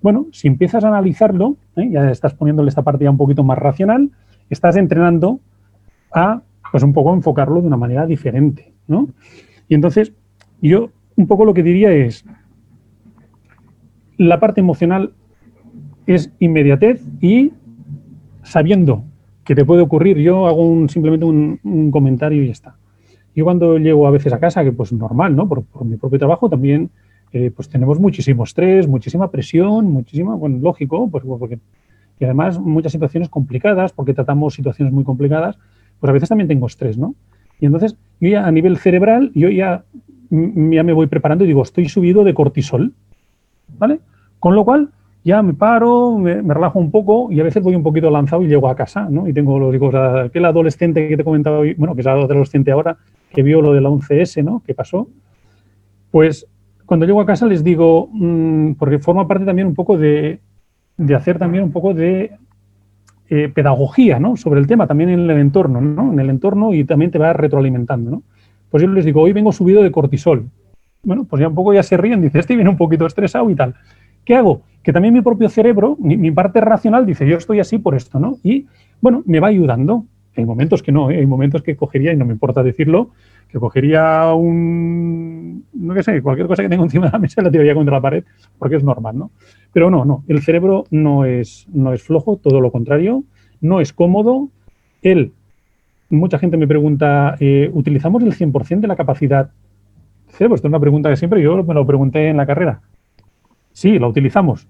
[0.01, 1.91] Bueno, si empiezas a analizarlo, ¿eh?
[1.91, 4.11] ya estás poniéndole esta parte ya un poquito más racional,
[4.51, 5.41] estás entrenando
[6.13, 9.09] a, pues un poco enfocarlo de una manera diferente, ¿no?
[9.69, 10.13] Y entonces,
[10.61, 12.25] yo un poco lo que diría es,
[14.29, 15.13] la parte emocional
[16.07, 17.53] es inmediatez y
[18.43, 19.05] sabiendo
[19.45, 22.77] que te puede ocurrir, yo hago simplemente un, comentario y ya está.
[23.35, 25.49] Yo cuando llego a veces a casa, que pues normal, ¿no?
[25.49, 26.91] Por, mi propio trabajo también,
[27.33, 31.59] eh, pues tenemos muchísimo estrés, muchísima presión, muchísima, bueno, lógico, pues porque,
[32.21, 35.59] y además muchas situaciones complicadas, porque tratamos situaciones muy complicadas,
[35.99, 37.15] pues a veces también tengo estrés, ¿no?
[37.59, 39.85] Y entonces yo ya a nivel cerebral, yo ya,
[40.31, 42.93] ya me voy preparando y digo, estoy subido de cortisol,
[43.79, 44.01] ¿vale?
[44.43, 44.89] Con lo cual,
[45.23, 48.49] ya me paro, me, relajo un poco y a veces voy un poquito lanzado y
[48.49, 49.29] llego a casa, ¿no?
[49.29, 52.97] Y tengo, los digo, aquel adolescente que te comentaba hoy, bueno, que es adolescente ahora,
[53.31, 54.61] que vio lo de la 11S, ¿no?
[54.67, 55.07] Que pasó.
[56.11, 56.45] Pues
[56.87, 60.41] cuando llego a casa les digo, mm, porque forma parte también un poco de,
[60.97, 62.33] de hacer también un poco de
[63.31, 64.37] eh, pedagogía ¿no?
[64.37, 66.13] sobre el tema, también en el entorno, ¿no?
[66.13, 68.11] en el entorno y también te va retroalimentando.
[68.11, 68.23] ¿no?
[68.71, 70.51] Pues yo les digo, hoy vengo subido de cortisol.
[71.05, 73.55] Bueno, pues ya un poco ya se ríen, dice, este viene un poquito estresado y
[73.55, 73.75] tal.
[74.25, 74.63] ¿Qué hago?
[74.83, 78.39] Que también mi propio cerebro, mi, parte racional dice, yo estoy así por esto, ¿no?
[78.43, 78.67] Y
[79.01, 80.07] bueno, me va ayudando.
[80.37, 81.19] Hay momentos que no, ¿eh?
[81.19, 83.11] hay momentos que cogería, y no me importa decirlo,
[83.49, 87.51] que cogería un, no qué sé, cualquier cosa que tenga encima de la mesa la
[87.51, 88.25] tiraría contra la pared,
[88.59, 89.31] porque es normal, ¿no?
[89.73, 93.25] Pero no, no, el cerebro no es, no es flojo, todo lo contrario,
[93.61, 94.49] no es cómodo.
[95.03, 95.33] Él,
[96.09, 99.51] mucha gente me pregunta, eh, ¿utilizamos el 100% de la capacidad
[100.29, 100.55] cerebro?
[100.55, 102.81] Esta es una pregunta que siempre yo me lo pregunté en la carrera.
[103.73, 104.67] Sí, la utilizamos.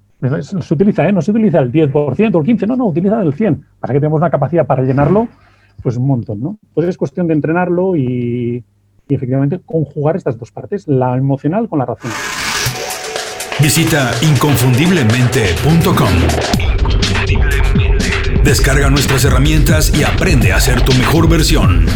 [0.61, 1.13] Se utiliza, ¿eh?
[1.13, 3.61] No se utiliza el 10% o el 15%, no, no, utiliza el 100%.
[3.81, 5.29] Pasa que tenemos una capacidad para llenarlo,
[5.83, 6.59] pues un montón, ¿no?
[6.75, 8.65] Pues es cuestión de entrenarlo y,
[9.09, 12.17] y efectivamente conjugar estas dos partes, la emocional con la racional.
[13.61, 16.09] Visita inconfundiblemente.com.
[18.45, 21.87] Descarga nuestras herramientas y aprende a ser tu mejor versión.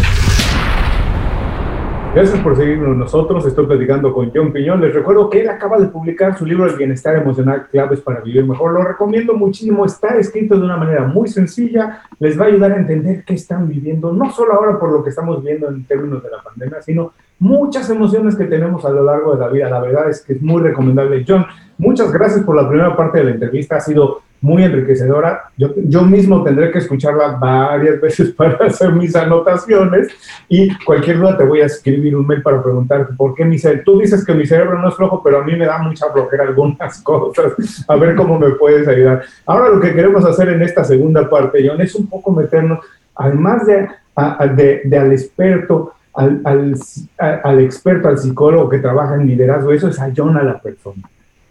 [2.16, 3.44] Gracias por seguirnos nosotros.
[3.44, 4.80] Estoy platicando con John Piñón.
[4.80, 8.42] Les recuerdo que él acaba de publicar su libro El bienestar emocional, claves para vivir
[8.42, 8.72] mejor.
[8.72, 9.84] Lo recomiendo muchísimo.
[9.84, 12.00] Está escrito de una manera muy sencilla.
[12.18, 15.10] Les va a ayudar a entender qué están viviendo, no solo ahora por lo que
[15.10, 19.34] estamos viendo en términos de la pandemia, sino muchas emociones que tenemos a lo largo
[19.34, 19.68] de la vida.
[19.68, 21.22] La verdad es que es muy recomendable.
[21.28, 21.44] John,
[21.78, 23.76] muchas gracias por la primera parte de la entrevista.
[23.76, 25.50] Ha sido muy enriquecedora.
[25.56, 30.08] Yo, yo mismo tendré que escucharla varias veces para hacer mis anotaciones
[30.48, 33.82] y cualquier duda te voy a escribir un mail para preguntarte por qué mi cerebro,
[33.84, 36.44] tú dices que mi cerebro no es flojo, pero a mí me da mucha flojera
[36.44, 39.22] algunas cosas, a ver cómo me puedes ayudar.
[39.46, 42.80] Ahora lo que queremos hacer en esta segunda parte, John, es un poco meternos,
[43.14, 46.74] además de, a, de, de al experto, al, al,
[47.18, 51.02] al, experto, al psicólogo que trabaja en liderazgo, eso es a John a la persona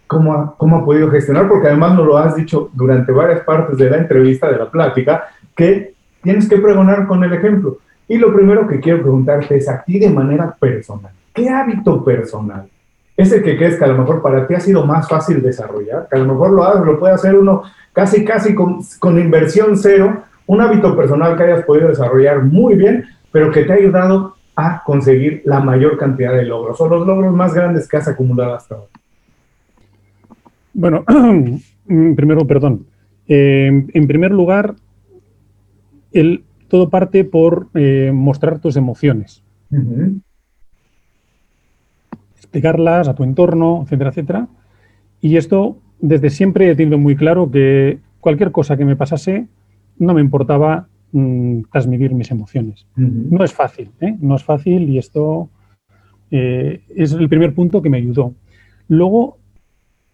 [0.06, 3.76] cómo ha, cómo ha podido gestionar, porque además nos lo has dicho durante varias partes
[3.78, 7.78] de la entrevista, de la plática, que tienes que pregonar con el ejemplo.
[8.08, 12.68] Y lo primero que quiero preguntarte es a ti de manera personal, ¿qué hábito personal?
[13.16, 16.16] Ese que crees que a lo mejor para ti ha sido más fácil desarrollar, que
[16.16, 20.60] a lo mejor lo, lo puede hacer uno casi, casi con, con inversión cero, un
[20.60, 25.42] hábito personal que hayas podido desarrollar muy bien, pero que te ha ayudado a conseguir
[25.44, 28.88] la mayor cantidad de logros o los logros más grandes que has acumulado hasta ahora.
[30.76, 31.04] Bueno,
[31.86, 32.86] primero, perdón.
[33.26, 34.76] Eh, en primer lugar,
[36.12, 39.42] el, todo parte por eh, mostrar tus emociones.
[39.70, 40.20] Uh -huh.
[42.36, 44.48] Explicarlas a tu entorno, etcétera, etcétera.
[45.22, 49.48] Y esto, desde siempre he tenido muy claro que cualquier cosa que me pasase,
[49.98, 52.86] no me importaba mm, transmitir mis emociones.
[52.98, 53.30] Uh -huh.
[53.30, 54.14] No es fácil, ¿eh?
[54.20, 55.48] no es fácil y esto
[56.30, 58.34] eh, es el primer punto que me ayudó.
[58.88, 59.38] Luego,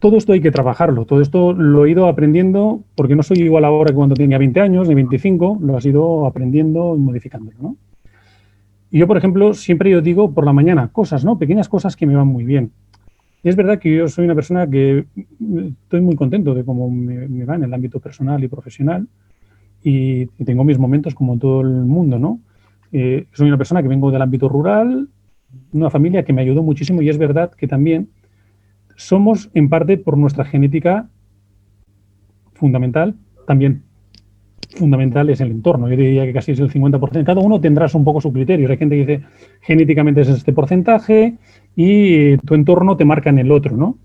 [0.02, 3.64] todo esto hay que trabajarlo, todo esto lo he ido aprendiendo porque no soy igual
[3.64, 7.76] ahora que cuando tenía 20 años, ni 25, lo has ido aprendiendo y modificándolo, ¿no?
[8.90, 11.38] Y yo, por ejemplo, siempre yo digo por la mañana cosas, ¿no?
[11.38, 12.72] Pequeñas cosas que me van muy bien.
[13.44, 15.04] Es verdad que yo soy una persona que
[15.84, 19.06] estoy muy contento de cómo me, va en el ámbito personal y profesional
[19.84, 22.40] y, y, tengo mis momentos como todo el mundo, ¿no?
[22.90, 25.08] Eh, soy una persona que vengo del ámbito rural,
[25.72, 28.08] una familia que me ayudó muchísimo y es verdad que también
[28.96, 31.08] somos en parte por nuestra genética
[32.54, 33.14] fundamental,
[33.46, 33.82] también
[34.76, 35.88] fundamental es el entorno.
[35.88, 37.24] Yo diría que casi es el 50%.
[37.24, 38.68] Cada uno tendrás un poco su criterio.
[38.70, 39.26] Hay gente que dice
[39.60, 41.34] genéticamente es este porcentaje
[41.76, 43.96] y tu entorno te marca en el otro, ¿no?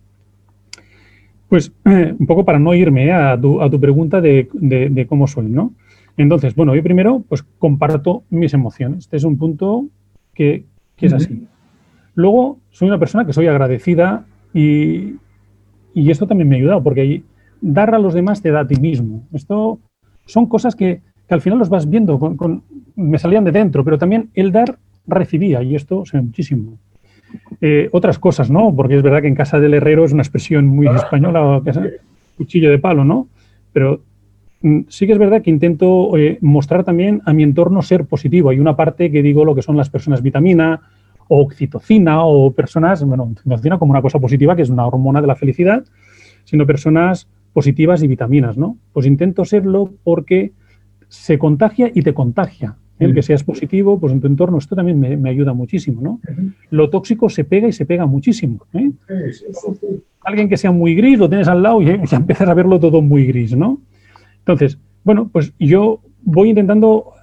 [1.49, 4.89] Pues eh, un poco para no irme eh, a, tu, a, tu, pregunta de, de,
[4.89, 5.73] de, cómo soy, ¿no?
[6.17, 8.99] Entonces, bueno, yo primero pues comparto mis emociones.
[8.99, 9.85] Este es un punto
[10.33, 10.65] que,
[10.95, 11.47] que es así.
[12.15, 15.15] Luego, soy una persona que soy agradecida y,
[15.93, 17.23] y, esto también me ha ayudado, porque
[17.61, 19.23] dar a los demás te da a ti mismo.
[19.33, 19.79] Esto
[20.25, 22.63] son cosas que, que al final los vas viendo, con, con,
[22.95, 26.77] me salían de dentro, pero también el dar recibía, y esto se ve muchísimo.
[27.59, 28.73] Eh, otras cosas, ¿no?
[28.75, 31.79] Porque es verdad que en casa del herrero es una expresión muy española, que es
[32.37, 33.27] cuchillo de palo, ¿no?
[33.73, 34.01] Pero
[34.61, 38.49] mm, sí que es verdad que intento eh, mostrar también a mi entorno ser positivo.
[38.49, 40.81] Hay una parte que digo lo que son las personas vitamina,
[41.27, 45.27] o oxitocina o personas, bueno, oxitocina como una cosa positiva, que es una hormona de
[45.27, 45.83] la felicidad,
[46.43, 48.77] sino personas positivas y vitaminas, ¿no?
[48.93, 50.51] Pues intento serlo porque
[51.07, 52.75] se contagia y te contagia.
[52.99, 56.19] El que seas positivo, pues en tu entorno, esto también me, me ayuda muchísimo, ¿no?
[56.71, 58.65] Lo tóxico se pega y se pega muchísimo.
[58.73, 58.91] ¿eh?
[60.21, 63.03] Alguien que sea muy gris, lo tienes al lado y ya empiezas a verlo todo
[63.03, 63.79] muy gris, ¿no?
[64.39, 67.13] Entonces, bueno, pues yo voy intentando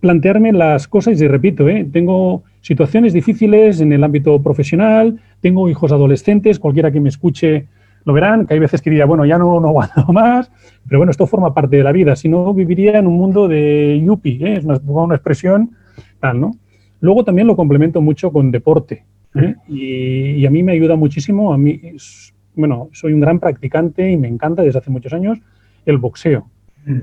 [0.00, 1.88] plantearme las cosas y repito, ¿eh?
[1.90, 7.68] tengo situaciones difíciles en el ámbito profesional, tengo hijos adolescentes, cualquiera que me escuche
[8.04, 10.50] lo verán, que hay veces que diría, bueno, ya no, no aguanto más,
[10.84, 14.02] pero bueno, esto forma parte de la vida, si no viviría en un mundo de
[14.04, 14.54] yuppie, ¿eh?
[14.54, 15.76] es una, una, expresión
[16.18, 16.56] tal, ¿no?
[16.98, 19.04] Luego también lo complemento mucho con deporte,
[19.36, 19.54] ¿eh?
[19.68, 21.80] y, y, a mí me ayuda muchísimo, a mí,
[22.56, 25.38] bueno, soy un gran practicante y me encanta desde hace muchos años
[25.84, 26.48] el boxeo.
[26.84, 26.98] Mm.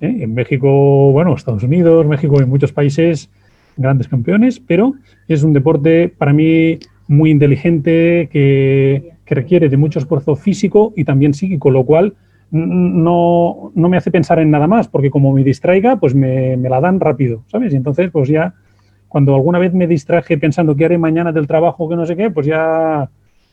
[0.00, 0.16] ¿Eh?
[0.22, 3.30] En México, bueno, Estados Unidos, México y muchos países
[3.78, 4.94] grandes campeones, pero
[5.28, 11.34] es un deporte para mí muy inteligente que, requiere de mucho esfuerzo físico y también
[11.34, 12.14] psíquico, lo cual
[12.50, 16.70] no, no, me hace pensar en nada más, porque como me distraiga, pues me, me,
[16.70, 17.74] la dan rápido, ¿sabes?
[17.74, 18.54] Y entonces, pues ya,
[19.06, 22.30] cuando alguna vez me distraje pensando qué haré mañana del trabajo, que no sé qué,
[22.30, 23.10] pues ya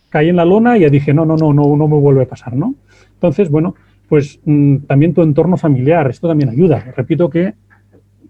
[0.07, 2.28] caí en la lona y ya dije, no, no, no, no, no me vuelve a
[2.28, 2.73] pasar, ¿no?
[3.15, 3.76] Entonces, bueno,
[4.07, 6.93] pues mm, también tu entorno familiar, esto también ayuda.
[6.95, 7.53] Repito que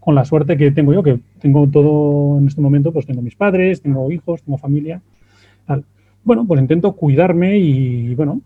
[0.06, 3.36] con la suerte que tengo yo, que tengo todo en este momento, pues tengo mis
[3.36, 5.02] padres, tengo hijos, tengo familia.
[5.66, 5.84] Tal.
[6.24, 8.40] Bueno, pues intento cuidarme y, bueno,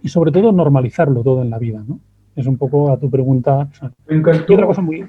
[0.00, 1.98] y sobre todo normalizarlo todo en la vida, ¿no?
[2.36, 3.68] Es un poco a tu pregunta.
[4.06, 4.54] me encantó.
[4.54, 5.04] otra cosa muy...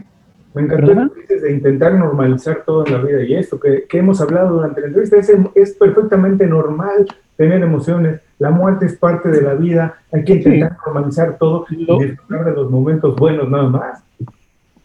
[0.55, 4.55] Me encantó de intentar normalizar todo en la vida y esto que, que hemos hablado
[4.55, 7.05] durante la entrevista es, es perfectamente normal
[7.35, 10.77] tener emociones, la muerte es parte de la vida, hay que intentar sí.
[10.87, 14.06] normalizar todo y disfrutar de los momentos buenos nada más.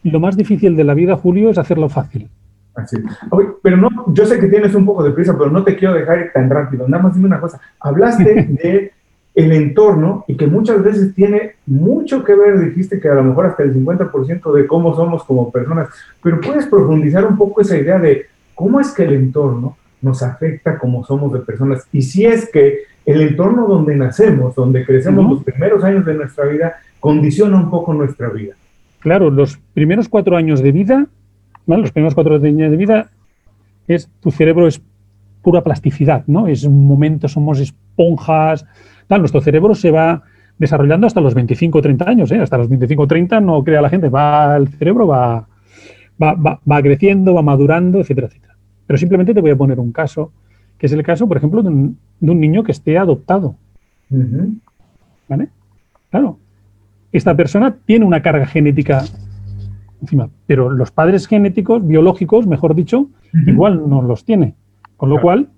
[0.03, 2.29] Lo más difícil de la vida, Julio, es hacerlo fácil.
[2.75, 2.97] Así.
[3.29, 5.93] Oye, pero no, yo sé que tienes un poco de prisa, pero no te quiero
[5.93, 6.87] dejar ir tan rápido.
[6.87, 7.59] Nada más dime una cosa.
[7.79, 8.23] Hablaste
[8.63, 8.91] de
[9.35, 13.47] el entorno y que muchas veces tiene mucho que ver, dijiste que a lo mejor
[13.47, 15.89] hasta el 50% de cómo somos como personas,
[16.21, 20.77] pero puedes profundizar un poco esa idea de cómo es que el entorno nos afecta
[20.77, 21.87] como somos de personas.
[21.91, 25.33] Y si es que el entorno donde nacemos, donde crecemos uh -huh.
[25.35, 28.53] los primeros años de nuestra vida, condiciona un poco nuestra vida.
[29.03, 31.07] Claro, los primeros cuatro años de vida,
[31.65, 31.81] ¿vale?
[31.81, 33.11] los primeros cuatro años de vida,
[33.85, 34.81] es tu cerebro es
[35.41, 36.47] pura plasticidad, ¿no?
[36.47, 38.65] Es un momento, somos esponjas,
[39.07, 40.23] tal, nuestro cerebro se va
[40.57, 42.39] desarrollando hasta los 25 o 30 años, ¿eh?
[42.39, 45.49] hasta los 25 o 30 no crea la gente, va el cerebro va,
[46.21, 48.55] va, va, va creciendo, va madurando, etcétera, etcétera.
[48.87, 50.31] Pero simplemente te voy a poner un caso,
[50.77, 53.55] que es el caso, por ejemplo, de un, de un niño que esté adoptado.
[54.09, 54.59] Uh -huh.
[55.27, 55.49] ¿Vale?
[56.09, 56.37] Claro.
[57.13, 59.03] Esta persona tiene una carga genética
[60.01, 63.49] encima, pero los padres genéticos, biológicos, mejor dicho, uh -huh.
[63.49, 64.55] igual no los tiene.
[64.97, 65.23] Con lo claro.
[65.23, 65.49] cual,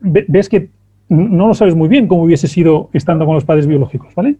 [0.00, 0.70] ves que
[1.08, 4.36] no lo sabes muy bien cómo hubiese sido estando con los padres biológicos, ¿vale?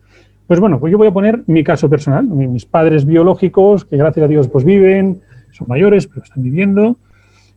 [0.47, 4.25] Pues bueno, pues yo voy a poner mi caso personal, mis padres biológicos, que gracias
[4.25, 5.21] a Dios pues viven,
[5.51, 6.97] son mayores, pero están viviendo,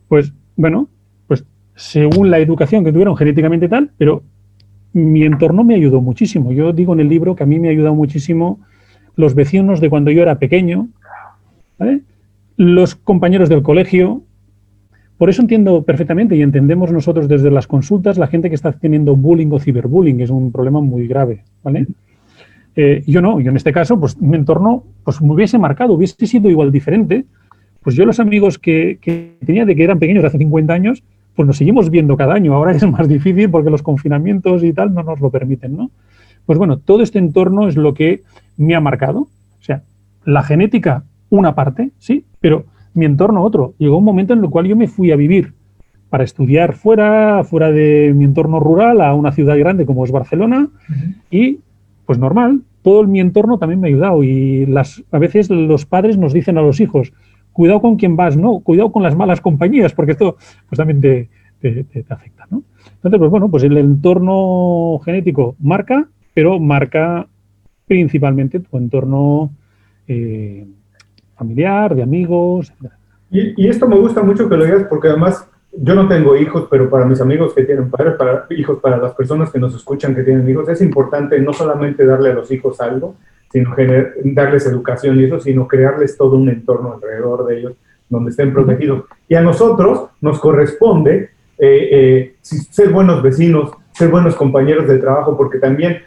[0.08, 0.88] pues bueno,
[1.26, 4.22] pues según la educación que tuvieron genéticamente tal, pero
[4.96, 6.52] mi entorno me ayudó muchísimo.
[6.52, 8.60] Yo digo en el libro que a mí me ha muchísimo
[9.14, 10.88] los vecinos de cuando yo era pequeño,
[12.56, 14.22] los compañeros del colegio.
[15.18, 19.16] Por eso entiendo perfectamente y entendemos nosotros desde las consultas la gente que está teniendo
[19.16, 21.86] bullying o ciberbullying, es un problema muy grave, ¿vale?
[22.74, 26.26] Eh, yo no, yo en este caso, pues mi entorno pues, me hubiese marcado, hubiese
[26.26, 27.24] sido igual diferente,
[27.82, 31.02] pues yo los amigos que, que, tenía de que eran pequeños hace 50 años,
[31.36, 32.54] pues nos seguimos viendo cada año.
[32.54, 35.90] Ahora es más difícil porque los confinamientos y tal no nos lo permiten, ¿no?
[36.46, 38.22] Pues bueno, todo este entorno es lo que
[38.56, 39.20] me ha marcado.
[39.20, 39.82] O sea,
[40.24, 42.64] la genética, una parte, sí, pero
[42.94, 43.74] mi entorno otro.
[43.78, 45.54] Llegó un momento en el cual yo me fui a vivir
[46.08, 50.68] para estudiar fuera, fuera de mi entorno rural, a una ciudad grande como es Barcelona,
[50.70, 51.14] uh -huh.
[51.30, 51.60] y
[52.06, 54.22] pues normal, todo mi entorno también me ha ayudado.
[54.22, 57.12] Y las, a veces los padres nos dicen a los hijos,
[57.56, 60.36] cuidado con quién vas, no, cuidado con las malas compañías, porque esto
[60.68, 62.62] pues también te, te, te, te afecta, ¿no?
[62.96, 67.26] Entonces, pues bueno, pues el entorno genético marca, pero marca
[67.86, 69.50] principalmente tu entorno
[70.06, 70.66] eh,
[71.34, 72.72] familiar, de amigos.
[73.30, 76.68] Y, y, esto me gusta mucho que lo digas porque además yo no tengo hijos,
[76.70, 80.14] pero para mis amigos que tienen padres, para hijos, para las personas que nos escuchan
[80.14, 83.16] que tienen hijos, es importante no solamente darle a los hijos algo,
[83.50, 83.74] sino
[84.24, 87.72] darles educación y eso, sino crearles todo un entorno alrededor de ellos
[88.08, 89.04] donde estén protegidos.
[89.28, 95.36] Y a nosotros nos corresponde eh, eh, ser buenos vecinos, ser buenos compañeros de trabajo,
[95.36, 96.02] porque también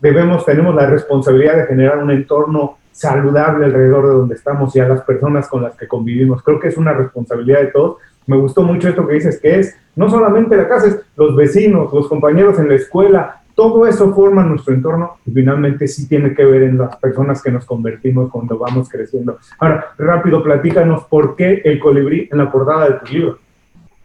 [0.00, 4.88] debemos, tenemos la responsabilidad de generar un entorno saludable alrededor de donde estamos y a
[4.88, 6.42] las personas con las que convivimos.
[6.42, 7.96] Creo que es una responsabilidad de todos.
[8.26, 11.92] Me gustó mucho esto que dices, que es no solamente la casa, es los vecinos,
[11.92, 16.44] los compañeros en la escuela, todo eso forma nuestro entorno y finalmente sí tiene que
[16.44, 19.38] ver en las personas que nos convertimos cuando vamos creciendo.
[19.58, 23.38] Ahora, rápido, platícanos por qué el colibrí en la portada de tu libro.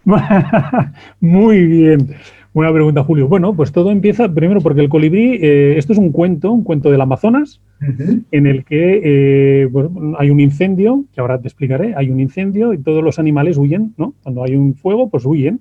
[1.20, 2.16] Muy bien.
[2.54, 3.28] Buena pregunta, Julio.
[3.28, 6.89] Bueno, pues todo empieza primero porque el colibrí, eh, esto es un cuento, un cuento
[6.89, 8.24] del Amazonas, uh -huh.
[8.32, 12.74] en el que eh, bueno, hay un incendio, que ahora te explicaré, hay un incendio
[12.74, 14.14] y todos los animales huyen, ¿no?
[14.24, 15.60] Cuando hay un fuego, pues huyen.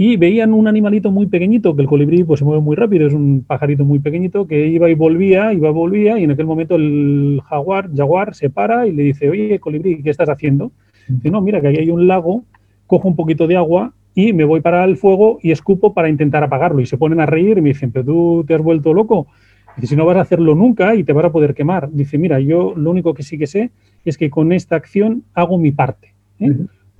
[0.00, 3.12] Y veían un animalito muy pequeñito, que el colibrí pues, se mueve muy rápido, es
[3.12, 6.76] un pajarito muy pequeñito que iba y volvía, iba y volvía, y en aquel momento
[6.76, 10.70] el jaguar, jaguar se para y le dice, oye, colibrí, ¿qué estás haciendo?
[11.08, 12.44] Dice, no, mira, que ahí hay un lago,
[12.86, 16.44] cojo un poquito de agua y me voy para el fuego y escupo para intentar
[16.44, 16.80] apagarlo.
[16.80, 19.26] Y se ponen a reír y me dicen, pero tú te has vuelto loco.
[19.76, 21.90] Dice, si no vas a hacerlo nunca y te vas a poder quemar.
[21.90, 23.70] Dice, mira, yo lo único que sí que sé
[24.04, 26.14] es que con esta acción hago mi parte.
[26.38, 26.54] ¿eh?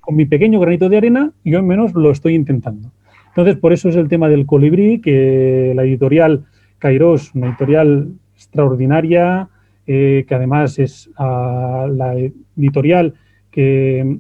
[0.09, 2.91] Con mi pequeño granito de arena, yo al menos lo estoy intentando.
[3.27, 6.47] Entonces, por eso es el tema del colibrí, que la editorial
[6.79, 9.51] Kairos, una editorial extraordinaria,
[9.87, 12.15] eh, que además es ah, la
[12.57, 13.17] editorial
[13.51, 14.17] que,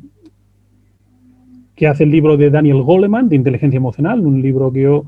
[1.74, 5.06] que hace el libro de Daniel Goleman, de Inteligencia Emocional, un libro que yo,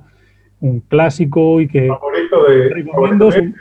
[0.60, 1.88] un clásico y que...
[1.88, 2.84] Favorito de,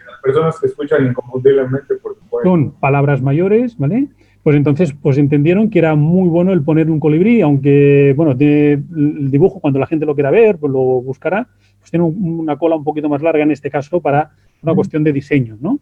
[0.08, 2.50] las personas que escuchan inconfundiblemente, por supuesto.
[2.50, 4.08] Son palabras mayores, ¿vale?
[4.44, 9.30] Pues entonces pues entendieron que era muy bueno el poner un colibrí, aunque, bueno, el
[9.32, 11.48] dibujo cuando la gente lo quiera ver, pues lo buscará,
[11.80, 14.32] pues tiene una cola un poquito más larga en este caso para
[14.62, 15.80] una cuestión de diseño, ¿no?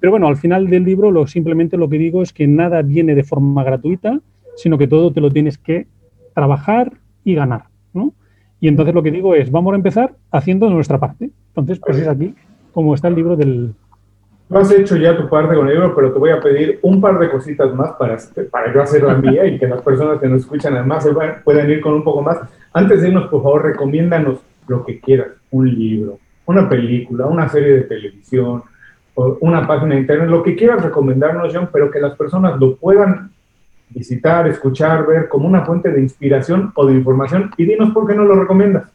[0.00, 3.14] Pero bueno, al final del libro lo, simplemente lo que digo es que nada viene
[3.14, 4.20] de forma gratuita,
[4.56, 5.86] sino que todo te lo tienes que
[6.34, 6.92] trabajar
[7.24, 8.12] y ganar, ¿no?
[8.60, 11.30] Y entonces lo que digo es, vamos a empezar haciendo nuestra parte.
[11.48, 12.34] Entonces, pues es aquí
[12.72, 13.74] como está el libro del,
[14.48, 17.00] no has hecho ya tu parte con el libro, pero te voy a pedir un
[17.00, 18.16] par de cositas más para,
[18.50, 21.12] para yo hacer la mía y que las personas que nos escuchan además se
[21.44, 22.38] puedan ir con un poco más.
[22.72, 25.28] Antes de irnos, por favor, recomiéndanos lo que quieras.
[25.50, 28.62] Un libro, una película, una serie de televisión,
[29.40, 33.30] una página de internet, lo que quieras recomendarnos, John, pero que las personas lo puedan
[33.90, 37.50] visitar, escuchar, ver como una fuente de inspiración o de información.
[37.56, 38.90] Y dinos por qué no lo recomiendas.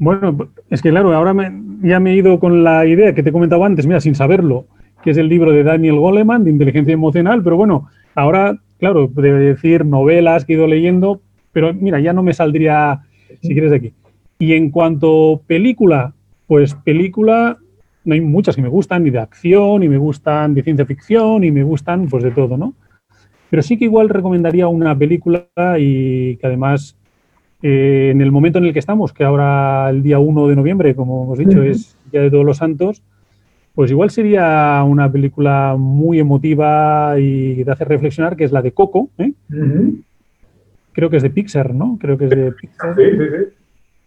[0.00, 0.36] Bueno,
[0.70, 1.34] es que claro, ahora
[1.82, 4.66] ya me he ido con la idea que te he comentado antes, mira, sin saberlo,
[5.02, 9.32] que es el libro de Daniel Goleman, de inteligencia emocional, pero bueno, ahora, claro, de
[9.32, 11.20] decir novelas que he ido leyendo,
[11.52, 13.00] pero mira, ya no me saldría,
[13.42, 13.92] si quieres, de aquí.
[14.38, 16.14] Y en cuanto película,
[16.46, 17.58] pues película,
[18.04, 21.40] no hay muchas que me gustan, ni de acción, ni me gustan de ciencia ficción,
[21.42, 22.74] ni me gustan, pues de todo, ¿no?
[23.50, 25.46] Pero sí que igual recomendaría una película
[25.78, 26.96] y que además
[27.62, 30.94] eh, en el momento en el que estamos, que ahora el día 1 de noviembre,
[30.94, 33.02] como hemos dicho, es Día de Todos los Santos,
[33.74, 38.72] pues igual sería una película muy emotiva y te hace reflexionar, que es la de
[38.72, 39.10] Coco.
[39.18, 39.32] ¿eh?
[40.92, 41.96] Creo que es de Pixar, ¿no?
[42.00, 42.96] Creo que es de Pixar.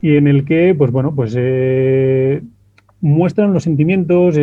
[0.01, 2.41] Y en el que, pues bueno, pues eh,
[3.01, 4.37] muestran los sentimientos,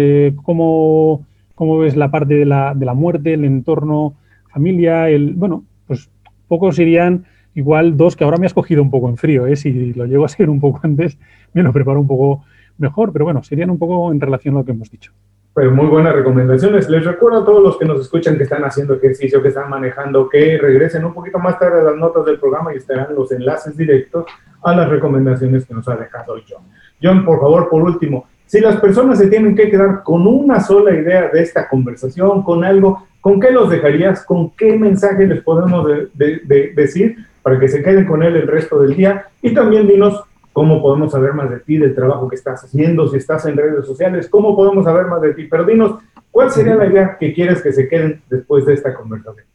[0.45, 4.15] cómo, cómo, ves la parte de la, de la muerte, el entorno,
[4.51, 6.09] familia, el, bueno, pues
[6.47, 7.25] pocos irían
[7.59, 9.57] igual dos que ahora me has cogido un poco en frío, ¿eh?
[9.57, 11.19] si lo llego a ser un poco antes,
[11.53, 12.45] me lo preparo un poco
[12.79, 15.13] mejor, pero bueno, serían un poco en relación a lo que hemos dicho.
[15.53, 16.89] Pues muy buenas recomendaciones.
[16.89, 20.29] Les recuerdo a todos los que nos escuchan que están haciendo ejercicio, que están manejando,
[20.29, 23.77] que regresen un poquito más tarde a las notas del programa y estarán los enlaces
[23.77, 24.27] directos
[24.63, 26.63] a las recomendaciones que nos ha dejado John.
[27.03, 30.95] John, por favor, por último, si las personas se tienen que quedar con una sola
[30.95, 34.25] idea de esta conversación, con algo, ¿con qué los dejarías?
[34.25, 38.97] ¿Con qué mensaje les podemos decir para que se queden con él el resto del
[38.97, 39.27] día.
[39.43, 40.23] Y también dinos
[40.53, 43.87] cómo podemos saber más de ti, del trabajo que estás haciendo, si estás en redes
[43.87, 45.45] sociales, cómo podemos saber más de ti.
[45.45, 46.01] Pero dinos,
[46.33, 49.47] ¿cuál sería la idea que quieres que se queden después de esta conversación?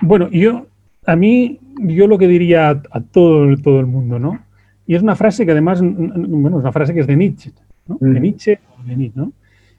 [0.00, 0.66] Bueno, yo,
[1.04, 4.40] a mí, yo lo que diría a, todo, todo el mundo, ¿no?
[4.86, 7.52] Y es una frase que además, bueno, es una frase que es de Nietzsche,
[7.86, 7.98] ¿no?
[8.00, 9.32] De Nietzsche, de Nietzsche, ¿no?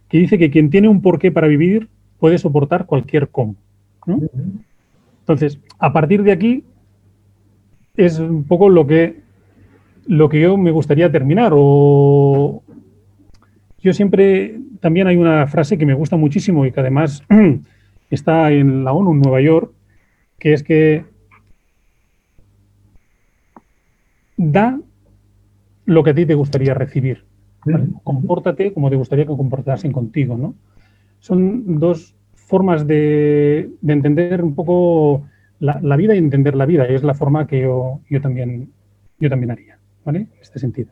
[0.07, 1.89] Que dice que quien tiene un porqué para vivir
[2.19, 3.55] puede soportar cualquier cómo,
[4.05, 4.19] ¿no?
[5.31, 6.65] Entonces, a partir de aquí
[7.95, 9.21] es un poco lo que,
[10.05, 11.53] lo que yo me gustaría terminar.
[11.55, 12.63] O
[13.79, 17.23] yo siempre, también hay una frase que me gusta muchísimo y que además
[18.09, 19.71] está en la ONU en Nueva York,
[20.37, 21.05] que es que
[24.37, 24.79] da
[25.85, 27.25] lo que a ti te gustaría recibir.
[28.03, 30.55] Compórtate como te gustaría que comportasen contigo, ¿no?
[31.19, 32.15] Son dos
[32.51, 35.23] formas de, entender un poco
[35.59, 36.85] la, vida y entender la vida.
[36.85, 38.69] es la forma que yo, yo, también,
[39.19, 40.19] yo también haría, ¿vale?
[40.19, 40.89] En este sentido.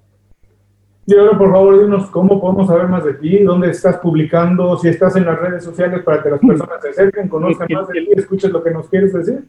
[1.06, 4.88] Y ahora, por favor, dinos cómo podemos saber más de ti, dónde estás publicando, si
[4.88, 8.08] estás en las redes sociales para que las personas se acerquen, conozcan más de ti,
[8.16, 9.44] escuchen lo que nos quieres decir.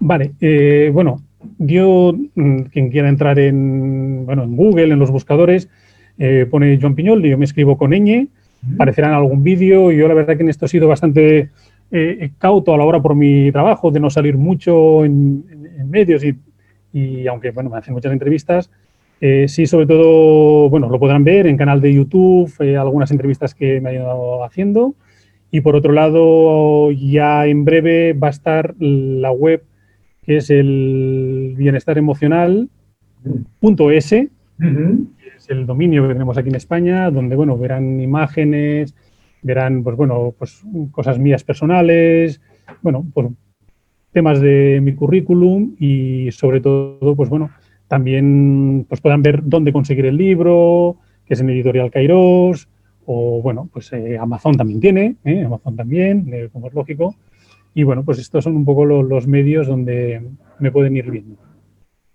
[0.00, 1.22] Vale, eh, bueno,
[1.58, 5.68] yo, mm, quien quiera entrar en, bueno, en Google, en los buscadores,
[6.18, 8.28] eh, pone John Piñol, yo me escribo con ñ,
[8.76, 9.92] Parecerán algún vídeo.
[9.92, 11.50] Yo la verdad que en esto he sido bastante
[11.90, 15.44] eh, cauto a la hora por mi trabajo de no salir mucho en,
[15.88, 16.22] medios
[16.92, 18.70] y, aunque bueno, me hacen muchas entrevistas,
[19.20, 23.54] eh, sí, sobre todo, bueno, lo podrán ver en canal de YouTube, eh, algunas entrevistas
[23.54, 24.94] que me han ido haciendo.
[25.50, 29.62] Y por otro lado, ya en breve va a estar la web
[30.24, 32.68] que es el bienestar emocional
[35.48, 38.94] el dominio que tenemos aquí en España, donde bueno, verán imágenes,
[39.42, 42.40] verán pues bueno, pues cosas mías personales,
[42.82, 43.28] bueno, pues
[44.12, 47.50] temas de mi currículum y sobre todo, pues bueno,
[47.88, 52.68] también pues puedan ver dónde conseguir el libro, que es en Editorial Kairos,
[53.06, 55.44] o bueno, pues eh, Amazon también tiene, ¿eh?
[55.44, 57.14] Amazon también, como es lógico.
[57.74, 60.22] Y bueno, pues estos son un poco los medios donde
[60.58, 61.47] me pueden ir viendo.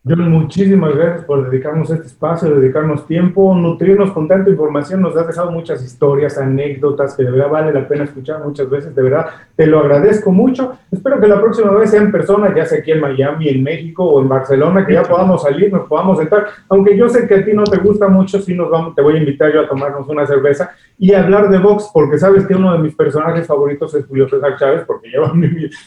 [0.06, 5.02] John, muchísimas gracias por dedicarnos este espacio, dedicarnos tiempo, nutrirnos con tanta información.
[5.02, 8.94] Nos has dejado muchas historias, anécdotas que de verdad vale la pena escuchar muchas veces.
[8.94, 10.74] De verdad, te lo agradezco mucho.
[10.92, 14.04] Espero que la próxima vez sea en persona, ya sea aquí en Miami, en México
[14.04, 16.48] o en Barcelona, que ya podamos salir, nos podamos sentar.
[16.68, 19.16] Aunque yo sé que a ti no te gusta mucho, sí nos vamos, te voy
[19.16, 22.74] a invitar yo a tomarnos una cerveza y hablar de box, porque sabes que uno
[22.74, 25.32] de mis personajes favoritos es Julio César Chávez, porque llevo,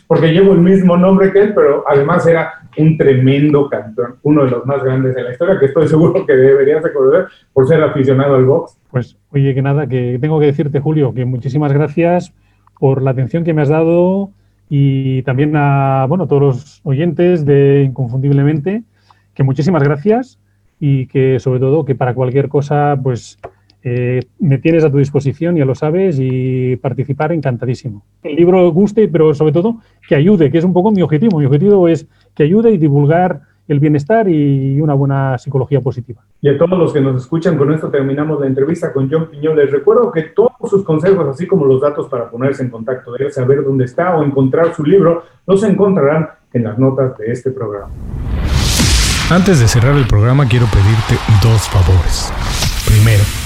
[0.07, 4.51] porque llevo el mismo nombre que él, pero además era un tremendo campeón, uno de
[4.51, 8.35] los más grandes de la historia, que estoy seguro que deberías recordar por ser aficionado
[8.35, 8.79] al box.
[8.91, 12.33] Pues, oye, que nada, que tengo que decirte, Julio, que muchísimas gracias
[12.79, 14.31] por la atención que me has dado
[14.69, 18.83] y también a, bueno, todos los oyentes de Inconfundiblemente,
[19.35, 20.39] que muchísimas gracias
[20.81, 23.39] y que sobre todo que para cualquier cosa, pues
[23.89, 28.05] eh, me tienes a tu disposición, ya lo sabes, y participar encantadísimo.
[28.25, 29.77] El libro guste, pero sobre todo
[30.09, 31.39] que ayude, que es un poco mi objetivo.
[31.39, 36.21] Mi objetivo es que ayude y divulgar el bienestar y una buena psicología positiva.
[36.41, 39.57] Y a todos los que nos escuchan, con esto terminamos la entrevista con John Piñol.
[39.57, 43.27] Les recuerdo que todos sus consejos, así como los datos para ponerse en contacto de
[43.27, 47.53] él, saber dónde está o encontrar su libro, los encontrarán en las notas de este
[47.53, 47.93] programa.
[49.31, 52.33] Antes de cerrar el programa, quiero pedirte dos favores.
[52.85, 53.23] Primero,